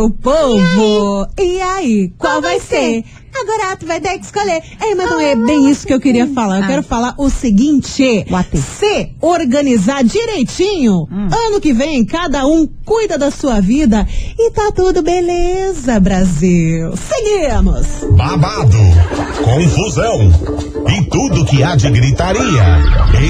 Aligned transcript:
meu 0.00 0.10
povo! 0.10 1.28
E 1.38 1.60
aí, 1.60 2.08
qual, 2.16 2.40
vai 2.40 2.58
ser? 2.58 3.04
Agora 3.40 3.76
tu 3.76 3.86
vai 3.86 4.00
ter 4.00 4.18
que 4.18 4.24
escolher. 4.26 4.62
É, 4.80 4.94
mas 4.94 5.08
não 5.10 5.20
é 5.20 5.34
bem 5.34 5.70
isso 5.70 5.86
que 5.86 5.94
eu 5.94 6.00
queria 6.00 6.26
falar. 6.28 6.58
Eu 6.58 6.64
Ah. 6.64 6.66
quero 6.66 6.82
falar 6.82 7.14
o 7.16 7.30
seguinte: 7.30 8.24
O 8.30 8.36
AT. 8.36 8.56
se 8.56 9.10
organizar 9.20 10.02
direitinho, 10.04 11.08
ano 11.10 11.60
que 11.60 11.72
vem 11.72 12.04
cada 12.04 12.46
um 12.46 12.68
cuida 12.84 13.16
da 13.16 13.30
sua 13.30 13.60
vida 13.60 14.06
e 14.38 14.50
tá 14.50 14.70
tudo 14.74 15.02
beleza, 15.02 15.98
Brasil. 16.00 16.92
Seguimos! 16.96 17.86
babado, 18.16 18.76
confusão 19.44 20.30
e 20.88 21.02
tudo 21.04 21.44
que 21.46 21.62
há 21.62 21.74
de 21.76 21.90
gritaria. 21.90 22.80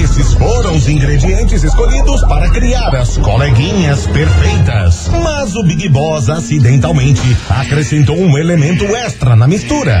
Esses 0.03 0.33
foram 0.33 0.75
os 0.75 0.87
ingredientes 0.87 1.63
escolhidos 1.63 2.21
para 2.25 2.49
criar 2.51 2.93
as 2.95 3.17
coleguinhas 3.17 4.05
perfeitas. 4.07 5.09
Mas 5.23 5.55
o 5.55 5.63
Big 5.63 5.87
Boss 5.89 6.29
acidentalmente 6.29 7.21
acrescentou 7.49 8.17
um 8.17 8.37
elemento 8.37 8.85
extra 8.95 9.35
na 9.35 9.47
mistura: 9.47 10.00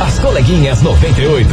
As 0.00 0.18
coleguinhas 0.18 0.82
98. 0.82 1.48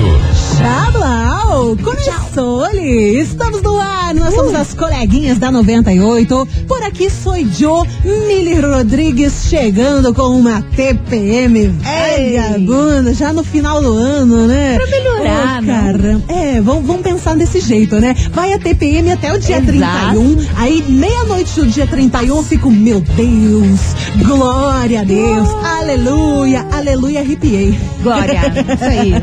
Tchau! 0.57 1.77
Começou 1.83 2.63
ali! 2.63 3.19
Estamos 3.19 3.61
no 3.61 3.77
ar, 3.79 4.13
nós 4.15 4.33
somos 4.33 4.53
as 4.53 4.73
coleguinhas 4.73 5.37
da 5.37 5.51
98. 5.51 6.47
Por 6.67 6.81
aqui 6.83 7.09
sou 7.09 7.35
Joe 7.45 7.87
Mili 8.03 8.59
Rodrigues 8.59 9.47
chegando 9.49 10.13
com 10.13 10.39
uma 10.39 10.61
TPM 10.75 11.67
velha 11.67 12.57
bunda, 12.59 13.13
já 13.13 13.33
no 13.33 13.43
final 13.43 13.81
do 13.81 13.93
ano, 13.93 14.47
né? 14.47 14.77
Pra 14.77 14.87
melhorar, 14.87 15.59
oh, 15.59 15.65
né? 15.65 15.73
caramba. 15.73 16.23
É, 16.29 16.61
vamos, 16.61 16.85
vamos 16.85 17.01
pensar 17.01 17.35
desse 17.35 17.59
jeito, 17.59 17.99
né? 17.99 18.15
Vai 18.31 18.53
a 18.53 18.59
TPM 18.59 19.11
até 19.11 19.33
o 19.33 19.39
dia 19.39 19.57
Exato. 19.57 19.67
31, 19.67 20.45
aí 20.55 20.83
meia-noite 20.87 21.59
do 21.59 21.67
dia 21.67 21.87
31 21.87 22.37
eu 22.37 22.43
fico, 22.43 22.71
meu 22.71 23.01
Deus, 23.01 23.79
glória 24.25 25.01
a 25.01 25.03
Deus, 25.03 25.49
aleluia, 25.63 26.65
aleluia, 26.71 27.19
arrepiei. 27.19 27.77
Glória, 28.01 28.16
isso 28.25 28.83
aí. 28.83 29.13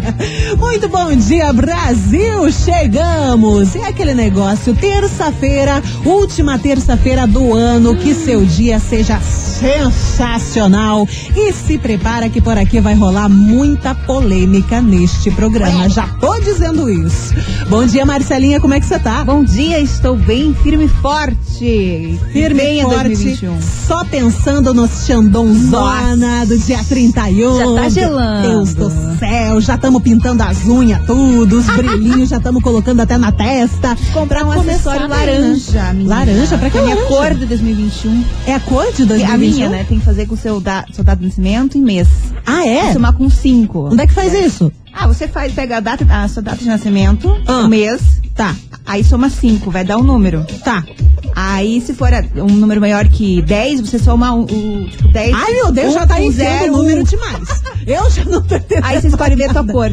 Muito 0.56 0.88
bom 0.88 1.14
dia, 1.16 1.52
Brasil! 1.52 2.50
Chegamos! 2.52 3.74
É 3.76 3.88
aquele 3.88 4.14
negócio, 4.14 4.74
terça-feira, 4.74 5.82
última 6.04 6.58
terça-feira 6.58 7.26
do 7.26 7.54
ano, 7.54 7.96
que 7.96 8.14
seu 8.14 8.44
dia 8.44 8.78
seja 8.78 9.18
sensacional. 9.20 11.08
E 11.36 11.52
se 11.52 11.78
prepara 11.78 12.28
que 12.28 12.40
por 12.40 12.56
aqui 12.58 12.80
vai 12.80 12.94
rolar 12.94 13.28
muita 13.28 13.94
polêmica 13.94 14.80
neste 14.80 15.30
programa. 15.30 15.88
Já 15.88 16.06
tô 16.20 16.38
dizendo 16.40 16.88
isso. 16.88 17.34
Bom 17.68 17.84
dia, 17.86 18.04
Marcelinha, 18.04 18.60
como 18.60 18.74
é 18.74 18.80
que 18.80 18.86
você 18.86 18.98
tá? 18.98 19.24
Bom 19.24 19.42
dia, 19.44 19.80
estou 19.80 20.16
bem 20.16 20.54
firme 20.54 20.84
e 20.84 20.88
forte. 20.88 22.18
Firme 22.32 22.80
e 22.80 22.82
forte, 22.82 23.08
2021. 23.14 23.58
só 23.86 24.04
pensando 24.04 24.74
no 24.74 24.88
Xandonzona 24.88 26.44
do 26.46 26.58
dia 26.58 26.82
31. 26.88 27.58
Já 27.58 27.82
tá 27.82 27.88
gelando. 27.88 28.83
Do 28.88 29.18
céu, 29.18 29.60
já 29.60 29.74
estamos 29.74 30.02
pintando 30.02 30.42
as 30.42 30.64
unhas 30.66 31.04
tudo, 31.06 31.58
os 31.58 31.66
brilhinhos 31.66 32.28
já 32.28 32.36
estamos 32.38 32.62
colocando 32.62 33.00
até 33.00 33.16
na 33.18 33.32
testa. 33.32 33.96
Comprar 34.12 34.44
um 34.44 34.48
Pra 34.48 34.56
começar 34.58 34.74
acessório 34.92 35.08
laranja, 35.08 35.92
menina. 35.92 36.14
Laranja? 36.16 36.58
Pra 36.58 36.70
que 36.70 36.76
É 36.76 36.80
a 36.80 36.84
minha 36.84 36.94
laranja? 36.96 37.14
cor 37.16 37.34
de 37.34 37.46
2021. 37.46 38.24
É 38.46 38.54
a 38.54 38.60
cor 38.60 38.86
de 38.92 39.04
2021? 39.04 39.34
A 39.34 39.38
minha, 39.38 39.68
né? 39.68 39.84
Tem 39.88 39.98
que 39.98 40.04
fazer 40.04 40.26
com 40.26 40.34
o 40.34 40.38
seu, 40.38 40.60
da, 40.60 40.84
seu 40.92 41.02
dado 41.04 41.20
de 41.20 41.26
nascimento 41.26 41.76
em 41.78 41.82
mês. 41.82 42.08
Ah, 42.46 42.66
é? 42.66 42.92
Somar 42.92 43.12
com 43.14 43.28
5. 43.30 43.90
Onde 43.92 44.02
é 44.02 44.06
que 44.06 44.12
faz 44.12 44.32
isso? 44.34 44.70
Ah, 44.92 45.06
você 45.06 45.26
faz, 45.26 45.52
pega 45.52 45.78
a, 45.78 45.80
data, 45.80 46.06
a 46.08 46.28
sua 46.28 46.42
data 46.42 46.58
de 46.58 46.66
nascimento, 46.66 47.28
Ah. 47.46 47.60
o 47.62 47.68
mês, 47.68 48.00
Tá, 48.34 48.52
aí 48.84 49.04
soma 49.04 49.30
5, 49.30 49.70
vai 49.70 49.84
dar 49.84 49.96
um 49.96 50.02
número. 50.02 50.44
tá. 50.64 50.82
Aí, 51.34 51.80
se 51.80 51.92
for 51.94 52.10
um 52.36 52.54
número 52.54 52.80
maior 52.80 53.08
que 53.08 53.42
10, 53.42 53.80
você 53.80 53.98
soma 53.98 54.34
o, 54.34 54.42
o, 54.44 54.88
tipo 54.88 55.08
10. 55.08 55.34
Ai, 55.34 55.52
meu 55.54 55.72
Deus, 55.72 55.88
um 55.88 55.98
já 55.98 56.06
tá 56.06 56.20
enfiando 56.20 56.58
zero, 56.58 56.74
o 56.74 56.76
número 56.78 57.00
um. 57.00 57.04
demais. 57.04 57.62
Eu 57.86 58.10
já 58.10 58.24
não 58.24 58.42
tô 58.42 58.54
entendendo. 58.54 58.84
Aí 58.84 59.00
você 59.00 59.08
escolhe 59.08 59.34
ver 59.34 59.50
a 59.50 59.52
tua 59.52 59.66
cor. 59.66 59.92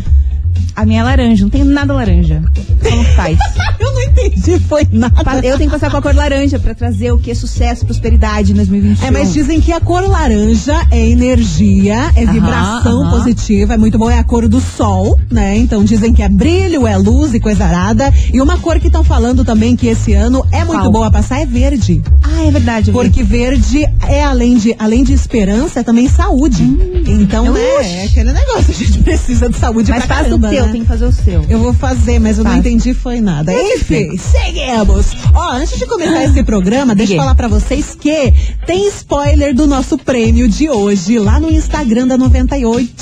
A 0.76 0.86
minha 0.86 1.02
é 1.02 1.04
laranja, 1.04 1.44
não 1.44 1.50
tem 1.50 1.64
nada 1.64 1.94
laranja. 1.94 2.42
Como 2.84 3.04
que 3.06 3.12
faz? 3.16 3.38
Eu 3.80 3.92
não 3.94 4.02
entendi, 4.04 4.60
foi 4.68 4.88
nada. 4.92 5.36
Eu 5.38 5.58
tenho 5.58 5.70
que 5.70 5.76
passar 5.80 5.90
com 5.90 5.98
a 5.98 6.02
cor 6.02 6.16
laranja 6.16 6.60
pra 6.60 6.74
trazer 6.76 7.12
o 7.12 7.18
que? 7.18 7.34
Sucesso, 7.34 7.86
prosperidade 7.86 8.52
em 8.52 8.56
2021. 8.56 9.08
É, 9.08 9.12
mas 9.12 9.34
dizem 9.34 9.60
que 9.60 9.72
a 9.72 9.80
cor 9.80 10.08
laranja 10.08 10.76
é 10.92 11.10
energia, 11.10 12.12
é 12.16 12.24
Aham, 12.24 12.32
vibração 12.34 13.02
aham. 13.04 13.12
positiva, 13.12 13.74
é 13.74 13.78
muito 13.78 13.98
bom, 13.98 14.10
é 14.10 14.20
a 14.20 14.24
cor 14.24 14.48
do 14.48 14.60
sol, 14.62 15.20
né? 15.32 15.58
Então 15.58 15.84
dizem 15.84 16.14
que 16.14 16.22
é 16.22 16.30
brilho, 16.30 16.86
é 16.86 16.96
luz 16.98 17.34
e 17.34 17.40
coisa 17.40 17.66
arada. 17.66 18.14
E 18.32 18.40
uma 18.42 18.58
cor 18.60 18.80
que 18.80 18.88
estão 18.88 19.04
falando 19.04 19.44
também 19.44 19.76
que 19.76 19.88
esse 19.88 20.14
ano 20.14 20.46
é 20.52 20.64
muito 20.64 20.82
Qual? 20.82 20.92
boa 20.92 21.08
a 21.08 21.12
passar 21.12 21.42
é 21.42 21.46
verde. 21.46 22.02
Ah, 22.22 22.46
é 22.46 22.52
verdade. 22.52 22.92
vi. 22.92 22.98
Porque 22.98 23.24
verde 23.24 23.84
é 24.08 24.24
além 24.24 24.58
de, 24.58 24.76
além 24.78 25.04
de 25.04 25.14
esperança, 25.14 25.80
é 25.80 25.84
também 25.84 26.08
saúde. 26.08 26.64
então, 27.08 27.46
eu 27.48 27.54
né, 27.54 28.02
é 28.02 28.06
aquele 28.06 28.32
negócio, 28.32 28.70
a 28.70 28.74
gente 28.74 29.00
precisa 29.00 29.50
de 29.50 29.58
saúde 29.58 29.90
Mas 29.90 30.06
pra 30.06 30.18
caramba, 30.18 30.50
teu, 30.62 30.68
né? 30.68 30.72
tem 30.74 30.82
que 30.82 30.88
fazer 30.88 31.06
o 31.06 31.12
seu. 31.12 31.44
Eu 31.50 31.60
vou 31.60 31.74
fazer, 31.74 32.20
mas 32.20 32.38
eu 32.38 32.44
não 32.44 32.52
Faz. 32.52 32.66
entendi 32.66 32.94
foi 32.94 33.20
nada. 33.20 33.54
Enfim, 33.54 34.18
seguimos. 34.18 35.08
Ó, 35.34 35.52
antes 35.52 35.78
de 35.78 35.86
começar 35.86 36.24
esse 36.24 36.44
programa, 36.44 36.96
deixa 36.96 37.14
eu 37.14 37.18
falar 37.18 37.36
pra 37.36 37.48
vocês 37.48 37.96
que 37.96 38.34
tem 38.66 38.88
spoiler 38.88 39.54
do 39.54 39.68
nosso 39.68 39.98
prêmio 39.98 40.48
de 40.48 40.70
hoje 40.70 41.20
lá 41.20 41.40
no 41.40 41.52
Instagram 41.52 42.08
da 42.08 42.18
98. 42.18 42.94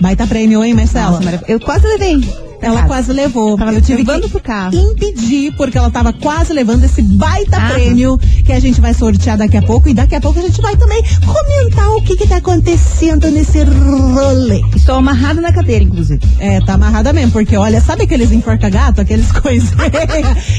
Baita 0.00 0.26
prêmio, 0.26 0.64
hein, 0.64 0.74
Marcela? 0.74 1.20
Nossa. 1.20 1.44
Eu 1.46 1.60
quase 1.60 1.86
levei. 1.86 2.49
Ela 2.62 2.82
quase 2.84 3.12
levou. 3.12 3.56
Tava 3.56 3.72
eu 3.72 3.80
tive 3.82 3.98
levando 3.98 4.22
que 4.24 4.28
pro 4.30 4.40
carro. 4.40 4.74
impedir, 4.74 5.52
porque 5.56 5.76
ela 5.78 5.90
tava 5.90 6.12
quase 6.12 6.52
levando 6.52 6.84
esse 6.84 7.02
baita 7.02 7.56
Ah. 7.56 7.70
prêmio 7.70 8.18
que 8.44 8.52
a 8.52 8.60
gente 8.60 8.80
vai 8.80 8.92
sortear 8.94 9.36
daqui 9.38 9.56
a 9.56 9.62
pouco. 9.62 9.88
E 9.88 9.94
daqui 9.94 10.14
a 10.14 10.20
pouco 10.20 10.38
a 10.38 10.42
gente 10.42 10.60
vai 10.60 10.76
também 10.76 11.02
comentar 11.26 11.88
o 11.90 12.02
que 12.02 12.16
que 12.16 12.26
tá 12.26 12.36
acontecendo 12.36 13.30
nesse 13.30 13.62
rolê. 13.62 14.60
Estou 14.76 14.96
amarrada 14.96 15.40
na 15.40 15.52
cadeira, 15.52 15.84
inclusive. 15.84 16.20
É, 16.38 16.60
tá 16.60 16.74
amarrada 16.74 17.12
mesmo, 17.12 17.32
porque 17.32 17.56
olha, 17.56 17.80
sabe 17.80 18.02
aqueles 18.04 18.30
enforca-gato, 18.32 19.00
aqueles 19.00 19.30
coisas 19.32 19.70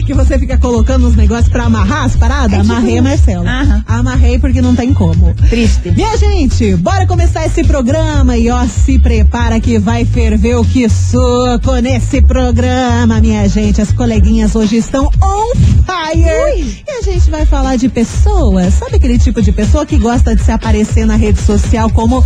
que 0.06 0.14
você 0.14 0.38
fica 0.40 0.58
colocando 0.58 1.08
os 1.08 1.16
negócios 1.16 1.50
pra 1.50 1.66
amarrar 1.66 2.06
as 2.06 2.16
paradas? 2.16 2.54
É 2.54 2.62
tipo 2.62 2.72
Amarrei, 2.72 3.00
um- 3.00 3.04
Marcelo. 3.04 3.48
Aham. 3.48 3.84
Amarrei 3.88 4.40
porque 4.40 4.62
não 4.62 4.76
tem 4.76 4.94
como. 4.94 5.34
Triste. 5.50 5.92
Minha 5.92 6.18
gente, 6.18 6.76
bora 6.78 7.06
começar 7.06 7.46
esse 7.46 7.64
programa 7.64 8.38
e 8.38 8.50
ó, 8.50 8.66
se 8.66 8.98
prepara 9.00 9.60
que 9.60 9.78
vai 9.78 10.06
ferver 10.06 10.56
o 10.56 10.66
que 10.66 10.88
soco 10.90 11.72
nesse 11.92 12.22
programa, 12.22 13.20
minha 13.20 13.46
gente. 13.50 13.82
As 13.82 13.92
coleguinhas 13.92 14.56
hoje 14.56 14.78
estão 14.78 15.08
on 15.22 15.54
fire. 15.86 16.84
E 16.88 16.90
a 16.90 17.02
gente 17.02 17.30
vai 17.30 17.46
falar 17.46 17.76
de 17.76 17.90
pessoas, 17.90 18.76
sabe 18.76 18.96
aquele 18.96 19.20
tipo 19.20 19.42
de 19.42 19.52
pessoa 19.52 19.86
que 19.86 19.98
gosta 19.98 20.34
de 20.34 20.42
se 20.42 20.52
aparecer 20.52 21.06
na 21.06 21.18
rede 21.18 21.42
social 21.42 21.90
como, 21.90 22.24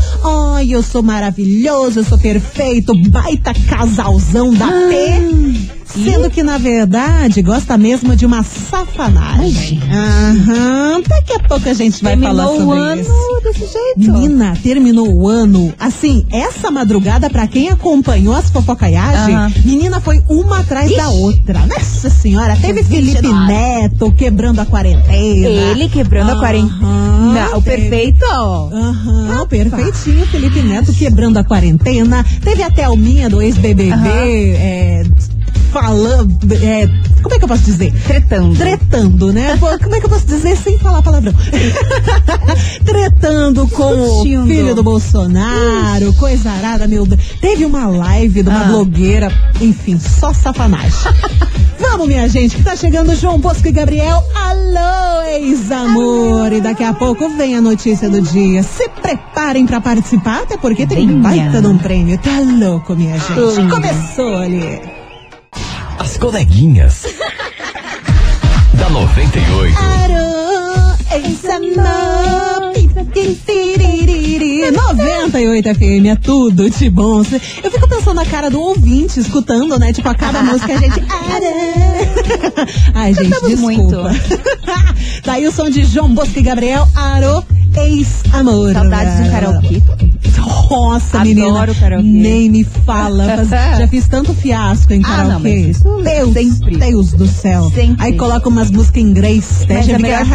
ai, 0.53 0.67
eu 0.69 0.83
sou 0.83 1.01
maravilhoso, 1.01 2.01
eu 2.01 2.03
sou 2.03 2.19
perfeito, 2.19 2.93
baita 3.09 3.53
casalzão 3.67 4.53
da 4.53 4.67
P. 4.67 5.54
Sendo 6.03 6.29
que, 6.29 6.43
na 6.43 6.57
verdade, 6.57 7.41
gosta 7.41 7.77
mesmo 7.77 8.15
de 8.15 8.25
uma 8.25 8.43
safanagem. 8.43 9.79
Aham. 9.91 11.01
Daqui 11.07 11.33
a 11.33 11.39
pouco 11.39 11.69
a 11.69 11.73
gente 11.73 12.03
vai 12.03 12.17
falar 12.17 12.45
Terminou 12.47 12.59
sobre 12.59 12.79
o 12.79 12.83
ano 12.83 13.01
isso. 13.01 13.41
desse 13.43 13.59
jeito. 13.59 14.11
Menina, 14.13 14.57
terminou 14.61 15.07
o 15.13 15.27
ano. 15.27 15.73
Assim, 15.79 16.25
essa 16.31 16.69
madrugada, 16.69 17.29
pra 17.29 17.47
quem 17.47 17.69
acompanhou 17.69 18.35
as 18.35 18.49
fofocaiagens, 18.49 19.35
Aham. 19.37 19.51
menina 19.63 19.99
foi 20.01 20.19
uma 20.29 20.59
atrás 20.59 20.93
da 20.95 21.09
outra. 21.09 21.65
Nossa 21.65 22.09
senhora, 22.09 22.55
teve 22.57 22.83
Felipe 22.83 23.21
29. 23.21 23.47
Neto 23.47 24.11
quebrando 24.11 24.59
a 24.59 24.65
quarentena. 24.65 25.13
Ele 25.15 25.87
quebrando 25.89 26.29
a 26.29 26.33
Aham, 26.33 26.39
quarentena. 26.41 27.49
O 27.55 27.61
teve- 27.61 27.77
perfeito. 27.89 28.25
Aham, 28.25 29.41
o 29.41 29.47
perfeitinho, 29.47 30.25
Felipe 30.27 30.61
Neto 30.61 30.93
quebrando 30.93 31.37
a 31.37 31.43
quarentena. 31.43 32.25
Teve 32.43 32.63
a 32.63 32.69
Thelminha 32.69 33.29
do 33.29 33.41
ex-BBB, 33.41 34.55
é, 34.57 35.03
falando, 35.79 36.53
é, 36.53 36.87
como 37.21 37.35
é 37.35 37.37
que 37.37 37.43
eu 37.43 37.49
posso 37.49 37.63
dizer? 37.63 37.91
Tretando. 38.07 38.55
Tretando, 38.55 39.33
né? 39.33 39.57
Como 39.59 39.93
é 39.93 39.99
que 39.99 40.05
eu 40.05 40.09
posso 40.09 40.25
dizer 40.25 40.55
sem 40.55 40.79
falar 40.79 41.01
palavrão? 41.01 41.33
Tretando 42.85 43.67
com 43.67 44.21
o 44.21 44.23
filho 44.23 44.73
do 44.73 44.81
Bolsonaro, 44.81 46.13
coisa 46.13 46.49
arada, 46.49 46.87
meu 46.87 47.05
Deus. 47.05 47.19
Teve 47.41 47.65
uma 47.65 47.87
live 47.87 48.41
de 48.41 48.47
uma 48.49 48.61
Ah. 48.61 48.63
blogueira, 48.65 49.29
enfim, 49.59 49.99
só 49.99 50.31
safanagem. 50.31 50.91
Vamos, 51.77 52.07
minha 52.07 52.27
gente, 52.29 52.55
que 52.55 52.63
tá 52.63 52.77
chegando 52.77 53.13
João 53.13 53.37
Bosco 53.37 53.67
e 53.67 53.71
Gabriel. 53.73 54.23
Alô, 54.33 55.27
ex-amor! 55.27 56.53
E 56.53 56.61
daqui 56.61 56.85
a 56.85 56.93
pouco 56.93 57.27
vem 57.35 57.57
a 57.57 57.59
notícia 57.59 58.09
do 58.09 58.21
dia. 58.21 58.63
Se 58.63 58.87
preparem 59.01 59.65
pra 59.65 59.81
participar, 59.81 60.43
até 60.43 60.55
porque 60.55 60.87
tem 60.87 61.05
Venha. 61.05 61.19
baita 61.19 61.61
de 61.61 61.67
um 61.67 61.77
prêmio. 61.77 62.17
Tá 62.17 62.39
louco, 62.39 62.95
minha 62.95 63.17
gente. 63.17 63.69
Começou 63.69 64.35
ali. 64.37 64.79
As 66.05 66.17
coleguinhas. 66.17 67.01
da 68.77 68.89
98. 68.91 69.75
Aro, 69.75 70.97
ex-amor. 71.15 72.75
Tiririri. 73.43 74.69
98 74.69 75.73
FM 75.73 76.05
é 76.11 76.15
tudo 76.15 76.69
de 76.69 76.91
bom. 76.91 77.23
Eu 77.63 77.71
fico 77.71 77.87
pensando 77.89 78.17
na 78.17 78.25
cara 78.27 78.51
do 78.51 78.61
ouvinte 78.61 79.19
escutando, 79.19 79.79
né? 79.79 79.91
Tipo, 79.91 80.09
a 80.09 80.13
cada 80.13 80.43
música 80.45 80.75
a 80.75 80.77
gente. 80.77 81.01
Ai, 82.93 83.11
gente, 83.11 83.31
Cantamos 83.31 83.59
desculpa. 83.59 84.11
Daí 85.23 85.47
o 85.47 85.51
som 85.51 85.71
de 85.71 85.83
João 85.85 86.13
Bosco 86.13 86.37
e 86.37 86.43
Gabriel, 86.43 86.87
Aro, 86.93 87.43
ex-amor. 87.75 88.73
Saudades 88.73 89.25
do 89.25 89.31
karaokê. 89.31 89.81
Nossa, 90.45 91.21
Adoro 91.21 91.27
menina. 91.35 91.73
karaokê. 91.75 92.03
Nem 92.07 92.49
me 92.49 92.63
fala. 92.63 93.45
Já 93.77 93.87
fiz 93.87 94.07
tanto 94.07 94.33
fiasco 94.33 94.93
em 94.93 95.01
Ah, 95.03 95.17
não, 95.23 95.25
karaokê. 95.41 95.65
mas 95.67 95.77
isso 95.77 96.01
Deus, 96.03 96.33
sempre. 96.33 96.77
Deus 96.77 97.11
do 97.13 97.27
céu. 97.27 97.71
Sempre. 97.73 98.05
Aí 98.05 98.13
coloca 98.17 98.47
umas 98.49 98.69
músicas 98.71 99.01
em 99.03 99.05
inglês. 99.07 99.65
né? 99.67 99.81
Já 99.83 99.97
fica- 99.97 100.25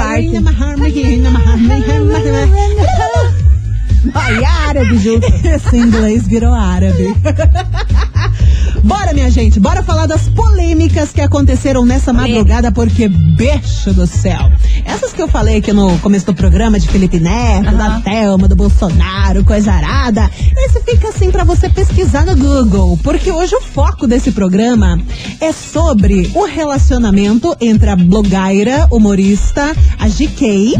Ai, 4.14 4.44
árabe 4.44 4.98
junto. 4.98 5.26
Esse 5.46 5.76
inglês 5.76 6.26
virou 6.26 6.54
árabe. 6.54 7.14
Bora, 8.82 9.12
minha 9.12 9.30
gente, 9.30 9.60
bora 9.60 9.82
falar 9.82 10.06
das 10.06 10.28
polêmicas 10.28 11.12
que 11.12 11.20
aconteceram 11.20 11.84
nessa 11.84 12.12
madrugada, 12.12 12.72
porque 12.72 13.08
beijo 13.08 13.92
do 13.94 14.06
céu. 14.06 14.50
Essas 14.84 15.12
que 15.12 15.20
eu 15.20 15.28
falei 15.28 15.58
aqui 15.58 15.72
no 15.72 15.98
começo 15.98 16.26
do 16.26 16.34
programa 16.34 16.78
de 16.80 16.88
Felipe 16.88 17.20
Neto, 17.20 17.76
da 17.76 18.00
Thelma, 18.00 18.48
do 18.48 18.56
Bolsonaro, 18.56 19.44
coisa 19.44 19.72
arada. 19.72 20.30
Esse 20.56 20.80
fica 20.80 21.08
assim 21.08 21.30
pra 21.30 21.44
você 21.44 21.68
pesquisar 21.68 22.24
no 22.24 22.34
Google, 22.36 22.98
porque 23.02 23.30
hoje 23.30 23.54
o 23.54 23.60
foco 23.60 24.06
desse 24.06 24.32
programa 24.32 24.98
é 25.40 25.52
sobre 25.52 26.30
o 26.34 26.44
relacionamento 26.44 27.54
entre 27.60 27.90
a 27.90 27.96
blogueira, 27.96 28.86
humorista, 28.90 29.76
a 29.98 30.08
GK, 30.08 30.74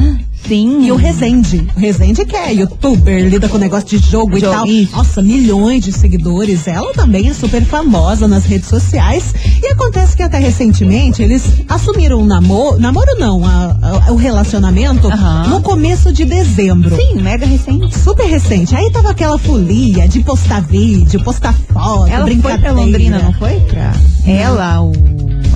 Sim. 0.47 0.85
e 0.85 0.93
o 0.93 0.97
Rezende. 0.97 1.69
O 1.77 1.81
Rezende 1.81 2.25
que 2.25 2.35
é 2.37 2.53
youtuber, 2.53 3.29
lida 3.29 3.49
com 3.49 3.59
negócio 3.59 3.89
de 3.89 3.99
jogo 3.99 4.37
e 4.37 4.41
Jogo, 4.41 4.53
tal. 4.53 4.67
isso. 4.67 4.97
Nossa, 4.97 5.23
milhões 5.23 5.85
de 5.85 5.93
seguidores. 5.93 6.67
Ela 6.67 6.93
também 6.93 7.29
é 7.29 7.35
super 7.35 7.65
famosa 7.65 8.27
nas 8.27 8.45
redes 8.45 8.69
sociais. 8.69 9.35
E 9.63 9.67
acontece 9.69 10.17
que 10.17 10.23
até 10.23 10.39
recentemente 10.39 11.23
eles 11.23 11.43
assumiram 11.69 12.21
o 12.21 12.27
namoro. 12.27 12.79
Namoro 12.81 13.19
não, 13.19 13.45
a- 13.45 13.77
a- 14.09 14.13
o 14.13 14.17
relacionamento 14.17 15.09
no 15.49 15.61
começo 15.61 16.13
de 16.13 16.25
dezembro. 16.25 16.97
Sim, 16.97 17.21
mega 17.23 17.47
recente. 17.47 17.97
Super 17.99 18.27
recente. 18.27 18.75
Aí 18.75 18.91
tava 18.91 19.11
aquela 19.11 19.39
folia 19.39 20.09
de 20.09 20.21
postar 20.21 20.61
vídeo, 20.63 21.23
postar 21.23 21.55
foto, 21.73 22.07
Ela 22.07 22.25
foi 22.25 22.35
brincadeira. 22.35 22.61
pra 22.63 22.73
Londrina, 22.73 23.19
não 23.23 23.33
foi? 23.35 23.61
Pra 23.61 23.93
ela, 24.27 24.83
o 24.83 24.93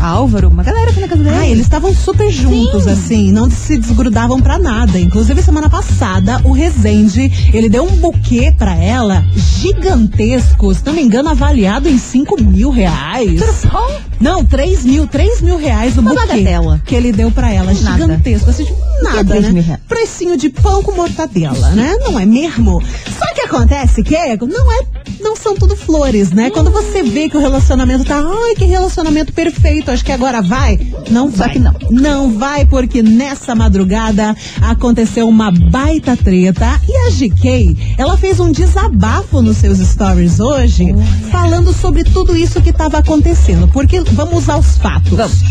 Álvaro, 0.01 0.49
uma 0.49 0.63
galera 0.63 0.93
foi 0.93 1.03
na 1.03 1.09
casa 1.09 1.23
dele. 1.23 1.37
Ah, 1.39 1.47
eles 1.49 1.63
estavam 1.65 1.95
super 1.95 2.31
juntos, 2.31 2.85
Sim. 2.85 2.91
assim, 2.91 3.33
não 3.33 3.51
se 3.51 3.79
desgrudavam 3.79 4.41
pra 4.41 4.59
nada. 4.59 4.84
Inclusive, 4.99 5.43
semana 5.43 5.71
passada, 5.71 6.41
o 6.45 6.53
Rezende, 6.53 7.51
ele 7.53 7.69
deu 7.69 7.85
um 7.85 7.97
buquê 7.97 8.53
pra 8.57 8.75
ela 8.75 9.25
gigantesco, 9.35 10.75
se 10.75 10.85
não 10.85 10.93
me 10.93 11.03
engano, 11.03 11.31
avaliado 11.31 11.89
em 11.89 11.99
5 11.99 12.43
mil 12.43 12.71
reais. 12.71 13.41
bom? 13.71 14.01
Não, 14.21 14.45
3 14.45 14.85
mil, 14.85 15.07
3 15.07 15.41
mil 15.41 15.57
reais 15.57 15.97
o 15.97 16.01
Uma 16.01 16.11
buquê 16.11 16.27
bagatela. 16.27 16.81
que 16.85 16.95
ele 16.95 17.13
deu 17.13 17.31
pra 17.31 17.53
ela, 17.53 17.73
Nada. 17.75 17.99
gigantesco. 18.03 18.51
Assim, 18.51 18.65
tipo, 18.65 18.79
nada, 19.03 19.25
3 19.25 19.45
mil 19.47 19.55
né? 19.55 19.61
reais? 19.61 19.81
Precinho 19.89 20.37
de 20.37 20.49
pão 20.49 20.83
com 20.83 20.93
mortadela, 20.93 21.71
né? 21.71 21.97
Não 22.01 22.19
é 22.19 22.25
mesmo? 22.27 22.83
Só 23.19 23.35
que 23.35 23.43
acontece 23.43 24.03
que 24.03 24.15
não 24.47 24.73
é, 24.73 24.81
não 25.21 25.37
são 25.37 25.55
tudo 25.55 25.77
flores, 25.77 26.31
né? 26.31 26.51
Quando 26.51 26.71
você 26.71 27.03
vê 27.03 27.29
que 27.29 27.37
o 27.37 27.41
relacionamento 27.41 28.05
tá, 28.05 28.17
ai, 28.19 28.55
que 28.55 28.65
relacionamento 28.65 29.33
perfeito, 29.33 29.91
acho 29.91 30.05
que 30.05 30.13
agora 30.13 30.41
vai. 30.41 30.79
Não 31.11 31.31
Só 31.31 31.39
vai. 31.39 31.51
que 31.51 31.59
não. 31.59 31.75
Não 31.91 32.39
vai 32.39 32.65
porque 32.67 33.03
nessa 33.03 33.55
madrugada 33.55 34.35
aconteceu 34.61 35.29
uma 35.29 35.51
baita 35.51 36.17
treta 36.17 36.81
e 36.89 36.97
a 37.07 37.11
GK, 37.11 37.95
ela 37.99 38.17
fez 38.17 38.41
um 38.41 38.51
desabafo 38.53 39.43
nos 39.43 39.57
seus 39.59 39.79
stories 39.79 40.41
hoje, 40.41 40.95
falando 41.31 41.73
sobre 41.73 42.05
tudo 42.05 42.37
isso 42.37 42.63
que 42.63 42.71
estava 42.71 42.99
acontecendo. 42.99 43.69
Porque 43.69 44.04
vamos 44.13 44.49
aos 44.49 44.79
fatos. 44.79 45.11
Vamos. 45.13 45.43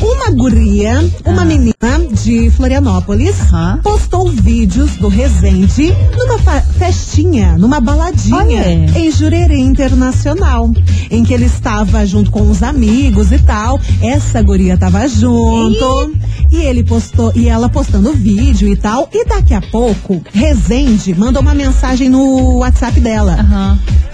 Uma 0.00 0.30
guria, 0.30 1.04
uma 1.26 1.42
Ah. 1.42 1.44
menina 1.44 1.74
de 2.22 2.50
Florianópolis, 2.52 3.34
postou 3.82 4.28
vídeos 4.30 4.92
do 4.92 5.08
Resende 5.08 5.92
numa 6.16 6.60
festinha, 6.78 7.58
numa 7.58 7.80
baladinha 7.80 8.36
Olha. 8.36 8.98
em 8.98 9.10
Jurerê 9.10 9.58
Internacional, 9.58 10.70
em 11.10 11.24
que 11.24 11.34
ele 11.34 11.46
estava 11.46 12.06
junto 12.06 12.30
com 12.30 12.48
os 12.48 12.62
amigos 12.62 13.32
e 13.32 13.40
tal. 13.40 13.80
Essa 14.00 14.40
guria 14.40 14.76
tava 14.78 15.08
junto. 15.08 16.12
E 16.52 16.56
ele 16.58 16.84
postou, 16.84 17.32
e 17.34 17.48
ela 17.48 17.68
postando 17.68 18.12
vídeo 18.12 18.68
e 18.68 18.76
tal. 18.76 19.08
E 19.12 19.24
daqui 19.24 19.52
a 19.52 19.60
pouco, 19.60 20.22
Resende 20.32 21.12
mandou 21.12 21.42
uma 21.42 21.54
mensagem 21.54 22.08
no 22.08 22.58
WhatsApp 22.58 23.00
dela. 23.00 23.36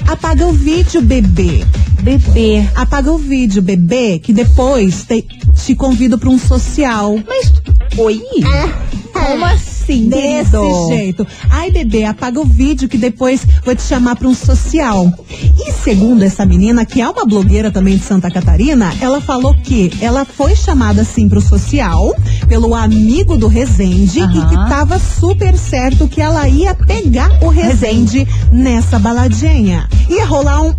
Apaga 0.09 0.47
o 0.47 0.53
vídeo, 0.53 1.03
bebê. 1.03 1.65
Bebê. 2.05 2.69
Apaga 2.75 3.11
o 3.11 3.17
vídeo, 3.17 3.63
bebê, 3.63 4.19
que 4.19 4.31
depois 4.31 5.05
te, 5.05 5.23
te 5.65 5.75
convido 5.75 6.19
pra 6.19 6.29
um 6.29 6.39
social. 6.39 7.19
Mas, 7.27 7.51
oi? 7.97 8.21
Como 9.11 9.45
assim, 9.47 9.74
Desse 9.93 10.51
querido? 10.51 10.87
jeito. 10.89 11.27
Ai, 11.51 11.71
bebê, 11.71 12.05
apaga 12.05 12.41
o 12.41 12.45
vídeo 12.45 12.89
que 12.89 12.99
depois 12.99 13.47
vou 13.65 13.75
te 13.75 13.83
chamar 13.83 14.17
pra 14.17 14.29
um 14.29 14.35
social. 14.35 15.13
E 15.31 15.73
segundo 15.73 16.23
essa 16.23 16.45
menina, 16.47 16.85
que 16.85 17.01
é 17.01 17.09
uma 17.09 17.25
blogueira 17.25 17.71
também 17.71 17.97
de 17.97 18.05
Santa 18.05 18.31
Catarina, 18.31 18.93
ela 19.01 19.21
falou 19.21 19.55
que 19.55 19.93
ela 20.01 20.25
foi 20.25 20.55
chamada 20.57 21.03
assim 21.03 21.29
pro 21.29 21.41
social 21.41 22.15
pelo 22.49 22.75
amigo 22.75 23.37
do 23.37 23.49
Resende 23.49 24.19
e 24.19 24.23
Aham. 24.23 24.49
que 24.49 24.55
tava 24.69 24.99
super 24.99 25.57
certo 25.57 26.09
que 26.09 26.21
ela 26.21 26.49
ia 26.49 26.75
pegar 26.75 27.31
o 27.43 27.49
Resende 27.49 28.27
nessa 28.53 28.99
baladinha. 28.99 29.89
Ia 30.09 30.25
rolar 30.27 30.63
um. 30.63 30.75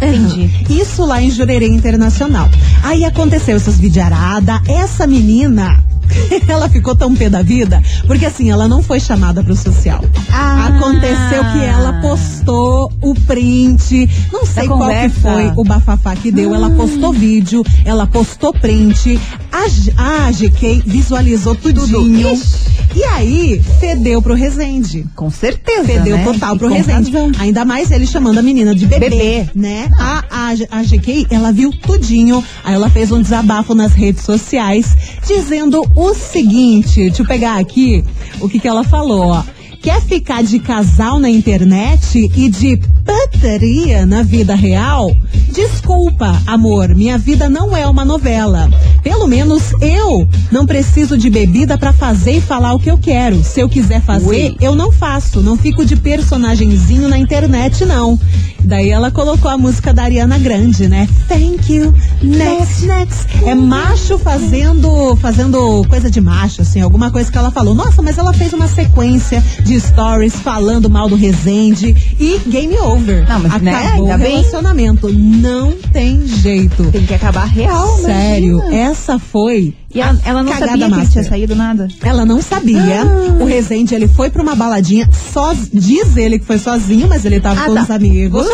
Entendi. 0.00 0.50
Isso 0.70 1.04
lá 1.04 1.20
em 1.20 1.30
Jurerê 1.30 1.66
Internacional. 1.66 2.48
Aí 2.82 3.04
aconteceu 3.04 3.56
essas 3.56 3.78
videaradas. 3.78 4.60
Essa 4.68 5.06
menina, 5.06 5.82
ela 6.48 6.68
ficou 6.68 6.94
tão 6.94 7.14
pé 7.14 7.28
da 7.28 7.42
vida, 7.42 7.82
porque 8.06 8.26
assim, 8.26 8.50
ela 8.50 8.66
não 8.68 8.82
foi 8.82 9.00
chamada 9.00 9.42
pro 9.42 9.54
social. 9.56 10.04
Ah. 10.32 10.66
Aconteceu 10.68 11.42
que 11.52 11.64
ela 11.64 11.92
postou 12.00 12.92
o 13.00 13.14
print, 13.14 14.08
não 14.32 14.44
sei 14.46 14.66
qual 14.66 14.88
que 14.88 15.08
foi 15.10 15.52
o 15.56 15.64
bafafá 15.64 16.14
que 16.16 16.30
deu. 16.30 16.54
Ela 16.54 16.70
postou 16.70 17.12
vídeo, 17.12 17.64
ela 17.84 18.06
postou 18.06 18.52
print. 18.52 19.18
A, 19.52 20.26
a 20.26 20.30
GK 20.30 20.82
visualizou 20.86 21.54
tudinho. 21.54 22.32
Ixi. 22.34 22.68
E 22.94 23.04
aí, 23.04 23.62
fedeu 23.80 24.20
pro 24.22 24.34
Resende. 24.34 25.04
Com 25.14 25.30
certeza, 25.30 25.84
Fedeu 25.84 26.16
né? 26.16 26.24
total 26.24 26.56
pro 26.56 26.68
Resende. 26.68 27.10
razão. 27.12 27.30
Ainda 27.38 27.64
mais 27.64 27.90
ele 27.90 28.06
chamando 28.06 28.38
a 28.38 28.42
menina 28.42 28.74
de 28.74 28.86
bebê, 28.86 29.10
Bebê. 29.10 29.50
né? 29.54 29.88
A, 29.98 30.24
a, 30.30 30.78
a 30.78 30.82
GK, 30.82 31.26
ela 31.30 31.52
viu 31.52 31.70
tudinho. 31.70 32.42
Aí 32.64 32.74
ela 32.74 32.88
fez 32.88 33.12
um 33.12 33.20
desabafo 33.20 33.74
nas 33.74 33.92
redes 33.92 34.24
sociais, 34.24 34.96
dizendo 35.26 35.82
o 35.98 36.14
seguinte: 36.14 37.00
deixa 37.00 37.22
eu 37.22 37.26
pegar 37.26 37.58
aqui 37.58 38.04
o 38.40 38.48
que, 38.48 38.60
que 38.60 38.68
ela 38.68 38.84
falou, 38.84 39.32
ó. 39.32 39.57
Quer 39.80 40.02
ficar 40.02 40.42
de 40.42 40.58
casal 40.58 41.20
na 41.20 41.30
internet 41.30 42.30
e 42.36 42.48
de 42.50 42.80
putaria 43.04 44.04
na 44.04 44.22
vida 44.22 44.54
real? 44.54 45.16
Desculpa, 45.52 46.40
amor, 46.46 46.94
minha 46.94 47.16
vida 47.16 47.48
não 47.48 47.76
é 47.76 47.86
uma 47.86 48.04
novela. 48.04 48.68
Pelo 49.02 49.26
menos 49.26 49.72
eu 49.80 50.28
não 50.50 50.66
preciso 50.66 51.16
de 51.16 51.30
bebida 51.30 51.78
pra 51.78 51.92
fazer 51.92 52.32
e 52.32 52.40
falar 52.40 52.74
o 52.74 52.78
que 52.78 52.90
eu 52.90 52.98
quero. 52.98 53.42
Se 53.42 53.60
eu 53.60 53.68
quiser 53.68 54.02
fazer, 54.02 54.50
Ui. 54.50 54.56
eu 54.60 54.74
não 54.74 54.92
faço. 54.92 55.40
Não 55.40 55.56
fico 55.56 55.84
de 55.84 55.96
personagemzinho 55.96 57.08
na 57.08 57.18
internet, 57.18 57.84
não. 57.86 58.18
Daí 58.64 58.90
ela 58.90 59.10
colocou 59.10 59.50
a 59.50 59.56
música 59.56 59.94
da 59.94 60.02
Ariana 60.02 60.36
Grande, 60.38 60.88
né? 60.88 61.08
Thank 61.28 61.72
you. 61.72 61.94
Next, 62.22 62.84
next. 62.84 63.26
É 63.46 63.54
macho 63.54 64.18
fazendo, 64.18 65.16
fazendo 65.16 65.86
coisa 65.88 66.10
de 66.10 66.20
macho, 66.20 66.62
assim, 66.62 66.80
alguma 66.80 67.10
coisa 67.10 67.30
que 67.30 67.38
ela 67.38 67.50
falou. 67.50 67.74
Nossa, 67.74 68.02
mas 68.02 68.18
ela 68.18 68.32
fez 68.32 68.52
uma 68.52 68.68
sequência 68.68 69.42
de 69.68 69.78
stories 69.80 70.34
falando 70.36 70.88
mal 70.88 71.10
do 71.10 71.14
Resende 71.14 71.94
e 72.18 72.38
game 72.48 72.74
over. 72.78 73.28
Não, 73.28 73.38
mas, 73.38 73.60
né, 73.60 73.74
Acabou 73.74 74.04
ainda 74.06 74.14
o 74.14 74.18
bem. 74.18 74.36
relacionamento. 74.38 75.12
Não 75.12 75.72
tem 75.92 76.26
jeito. 76.26 76.90
Tem 76.90 77.04
que 77.04 77.12
acabar 77.12 77.44
real, 77.44 77.98
Sério, 77.98 78.60
imagina. 78.60 78.74
essa 78.76 79.18
foi. 79.18 79.74
E 79.94 80.00
ela, 80.00 80.18
ela 80.24 80.42
não 80.42 80.52
cagada 80.52 80.70
sabia 80.72 80.86
que 80.86 80.92
ele 80.92 81.00
master. 81.00 81.12
tinha 81.12 81.24
saído 81.24 81.56
nada? 81.56 81.88
Ela 82.02 82.26
não 82.26 82.42
sabia. 82.42 83.02
Ah. 83.02 83.42
O 83.42 83.46
Resende, 83.46 83.94
ele 83.94 84.06
foi 84.06 84.28
pra 84.28 84.42
uma 84.42 84.54
baladinha, 84.54 85.08
só, 85.32 85.54
diz 85.72 86.14
ele 86.16 86.38
que 86.38 86.44
foi 86.44 86.58
sozinho, 86.58 87.08
mas 87.08 87.24
ele 87.24 87.40
tava 87.40 87.62
Ah, 87.62 87.64
com 87.66 87.74
tá. 87.74 87.82
os 87.84 87.90
amigos. 87.90 88.46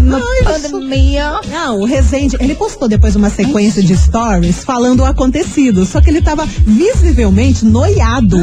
Na 0.00 0.16
Ai, 0.16 0.42
pandemia. 0.44 1.32
Não, 1.50 1.80
o 1.80 1.84
Resende, 1.84 2.36
ele 2.40 2.54
postou 2.54 2.88
depois 2.88 3.14
uma 3.14 3.28
sequência 3.28 3.82
de 3.82 3.94
stories 3.96 4.64
falando 4.64 5.00
o 5.00 5.04
acontecido, 5.04 5.84
só 5.84 6.00
que 6.00 6.08
ele 6.08 6.22
tava 6.22 6.46
visivelmente 6.46 7.64
noiado. 7.64 8.38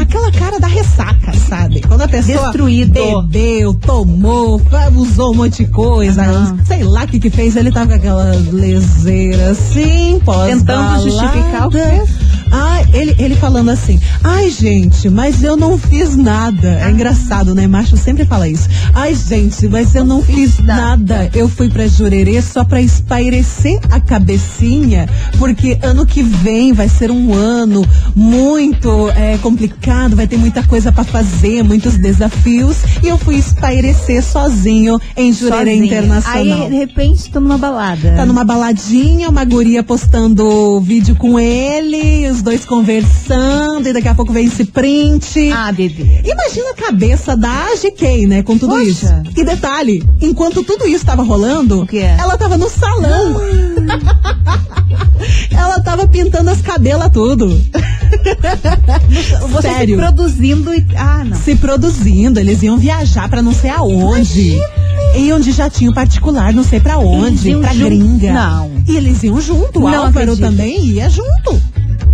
Aquela 0.00 0.30
cara 0.32 0.58
da 0.58 0.66
ressaca, 0.66 1.32
sabe? 1.48 1.80
Quando 1.82 2.02
a 2.02 2.08
pessoa 2.08 2.44
Destruído. 2.44 2.92
bebeu, 2.92 3.74
tomou, 3.74 4.60
usou 4.96 5.32
um 5.32 5.36
monte 5.36 5.64
de 5.64 5.70
coisa, 5.70 6.22
Aham. 6.22 6.58
sei 6.66 6.82
lá 6.84 7.04
o 7.04 7.06
que 7.08 7.18
que 7.20 7.30
fez, 7.30 7.54
ele 7.56 7.70
tava 7.70 7.88
com 7.88 7.94
aquela 7.94 8.24
leseira 8.52 9.50
assim, 9.50 10.20
pós 10.24 10.58
Tentando 10.58 11.02
justificar 11.02 11.69
o 11.72 12.29
Ai, 12.50 12.84
ele, 12.92 13.14
ele 13.18 13.36
falando 13.36 13.70
assim, 13.70 14.00
ai 14.24 14.50
gente, 14.50 15.08
mas 15.08 15.42
eu 15.42 15.56
não 15.56 15.78
fiz 15.78 16.16
nada. 16.16 16.80
É 16.80 16.90
engraçado, 16.90 17.54
né? 17.54 17.66
Macho 17.66 17.96
sempre 17.96 18.24
fala 18.24 18.48
isso. 18.48 18.68
Ai 18.94 19.14
gente, 19.14 19.68
mas 19.68 19.94
eu 19.94 20.04
não 20.04 20.22
fiz 20.22 20.58
nada. 20.58 21.30
Eu 21.34 21.48
fui 21.48 21.68
pra 21.68 21.86
Jurerê 21.86 22.42
só 22.42 22.64
pra 22.64 22.80
espairecer 22.80 23.78
a 23.90 24.00
cabecinha, 24.00 25.08
porque 25.38 25.78
ano 25.82 26.04
que 26.04 26.22
vem 26.22 26.72
vai 26.72 26.88
ser 26.88 27.10
um 27.10 27.32
ano 27.34 27.86
muito 28.14 29.10
é, 29.10 29.38
complicado, 29.38 30.16
vai 30.16 30.26
ter 30.26 30.36
muita 30.36 30.62
coisa 30.62 30.90
pra 30.90 31.04
fazer, 31.04 31.62
muitos 31.62 31.96
desafios. 31.96 32.78
E 33.02 33.08
eu 33.08 33.18
fui 33.18 33.36
espairecer 33.36 34.22
sozinho 34.22 35.00
em 35.16 35.32
Jurerê 35.32 35.70
Sozinho. 35.70 35.84
Internacional. 35.84 36.62
Aí, 36.62 36.70
de 36.70 36.76
repente, 36.76 37.30
tô 37.30 37.40
numa 37.40 37.58
balada. 37.58 38.12
Tá 38.16 38.26
numa 38.26 38.44
baladinha, 38.44 39.28
uma 39.28 39.44
guria 39.44 39.82
postando 39.82 40.80
vídeo 40.80 41.14
com 41.16 41.38
ele, 41.38 42.28
os 42.28 42.39
dois 42.42 42.64
conversando, 42.64 43.88
e 43.88 43.92
daqui 43.92 44.08
a 44.08 44.14
pouco 44.14 44.32
vem 44.32 44.46
esse 44.46 44.64
print. 44.64 45.50
Ah, 45.52 45.72
bebê. 45.72 46.22
Imagina 46.24 46.70
a 46.70 46.74
cabeça 46.74 47.36
da 47.36 47.66
GK, 47.80 48.26
né, 48.26 48.42
com 48.42 48.58
tudo 48.58 48.74
Poxa. 48.74 48.90
isso. 48.90 49.06
E 49.36 49.44
detalhe, 49.44 50.02
enquanto 50.20 50.62
tudo 50.62 50.86
isso 50.86 51.04
tava 51.04 51.22
rolando, 51.22 51.86
é? 51.92 52.16
ela 52.18 52.36
tava 52.36 52.56
no 52.56 52.68
salão. 52.68 53.40
ela 55.50 55.80
tava 55.80 56.06
pintando 56.06 56.50
as 56.50 56.60
cabelas 56.60 57.10
tudo. 57.12 57.48
Você 59.50 59.68
Sério. 59.68 59.96
se 59.96 60.02
produzindo 60.02 60.74
e. 60.74 60.86
Ah, 60.96 61.24
não. 61.24 61.36
Se 61.36 61.54
produzindo, 61.56 62.40
eles 62.40 62.62
iam 62.62 62.78
viajar 62.78 63.28
pra 63.28 63.42
não 63.42 63.52
sei 63.52 63.70
aonde. 63.70 64.58
E 65.16 65.32
onde 65.32 65.50
já 65.52 65.68
tinha 65.68 65.90
o 65.90 65.94
particular, 65.94 66.52
não 66.52 66.62
sei 66.62 66.78
pra 66.78 66.94
Eles 66.94 67.04
onde, 67.06 67.56
pra 67.56 67.72
jun- 67.74 67.84
gringa. 67.86 68.32
Não. 68.32 68.70
E 68.86 68.96
eles 68.96 69.22
iam 69.22 69.40
junto, 69.40 69.80
o 69.80 69.82
Não 69.82 69.88
Álvaro 70.06 70.32
acredito. 70.32 70.40
também 70.40 70.78
ia 70.84 71.08
junto. 71.08 71.60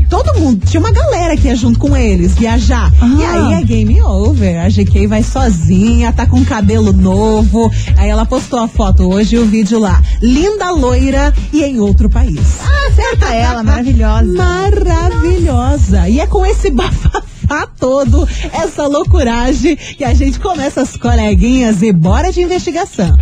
Todo 0.08 0.38
mundo, 0.38 0.64
tinha 0.66 0.80
uma 0.80 0.92
galera 0.92 1.36
que 1.36 1.48
ia 1.48 1.56
junto 1.56 1.78
com 1.78 1.96
eles, 1.96 2.34
viajar. 2.34 2.92
Ah. 3.00 3.06
E 3.18 3.24
aí 3.24 3.54
é 3.54 3.62
game 3.62 4.00
over. 4.02 4.60
A 4.60 4.68
GK 4.68 5.06
vai 5.06 5.22
sozinha, 5.22 6.12
tá 6.12 6.26
com 6.26 6.44
cabelo 6.44 6.92
novo. 6.92 7.70
Aí 7.96 8.08
ela 8.08 8.24
postou 8.24 8.60
a 8.60 8.68
foto 8.68 9.08
hoje 9.08 9.36
e 9.36 9.38
o 9.38 9.46
vídeo 9.46 9.78
lá. 9.78 10.02
Linda 10.22 10.70
loira 10.70 11.32
e 11.52 11.62
em 11.64 11.80
outro 11.80 12.08
país. 12.08 12.58
Ah, 12.62 12.90
certa 12.94 13.34
ela, 13.34 13.62
maravilhosa. 13.62 14.32
Maravilhosa. 14.32 16.08
E 16.08 16.20
é 16.20 16.26
com 16.26 16.44
esse 16.46 16.70
bafafá 16.76 17.66
todo, 17.78 18.28
essa 18.52 18.86
loucuragem, 18.86 19.76
que 19.76 20.04
a 20.04 20.14
gente 20.14 20.38
começa 20.40 20.82
as 20.82 20.96
coleguinhas 20.96 21.82
e 21.82 21.92
bora 21.92 22.32
de 22.32 22.42
investigação. 22.42 23.16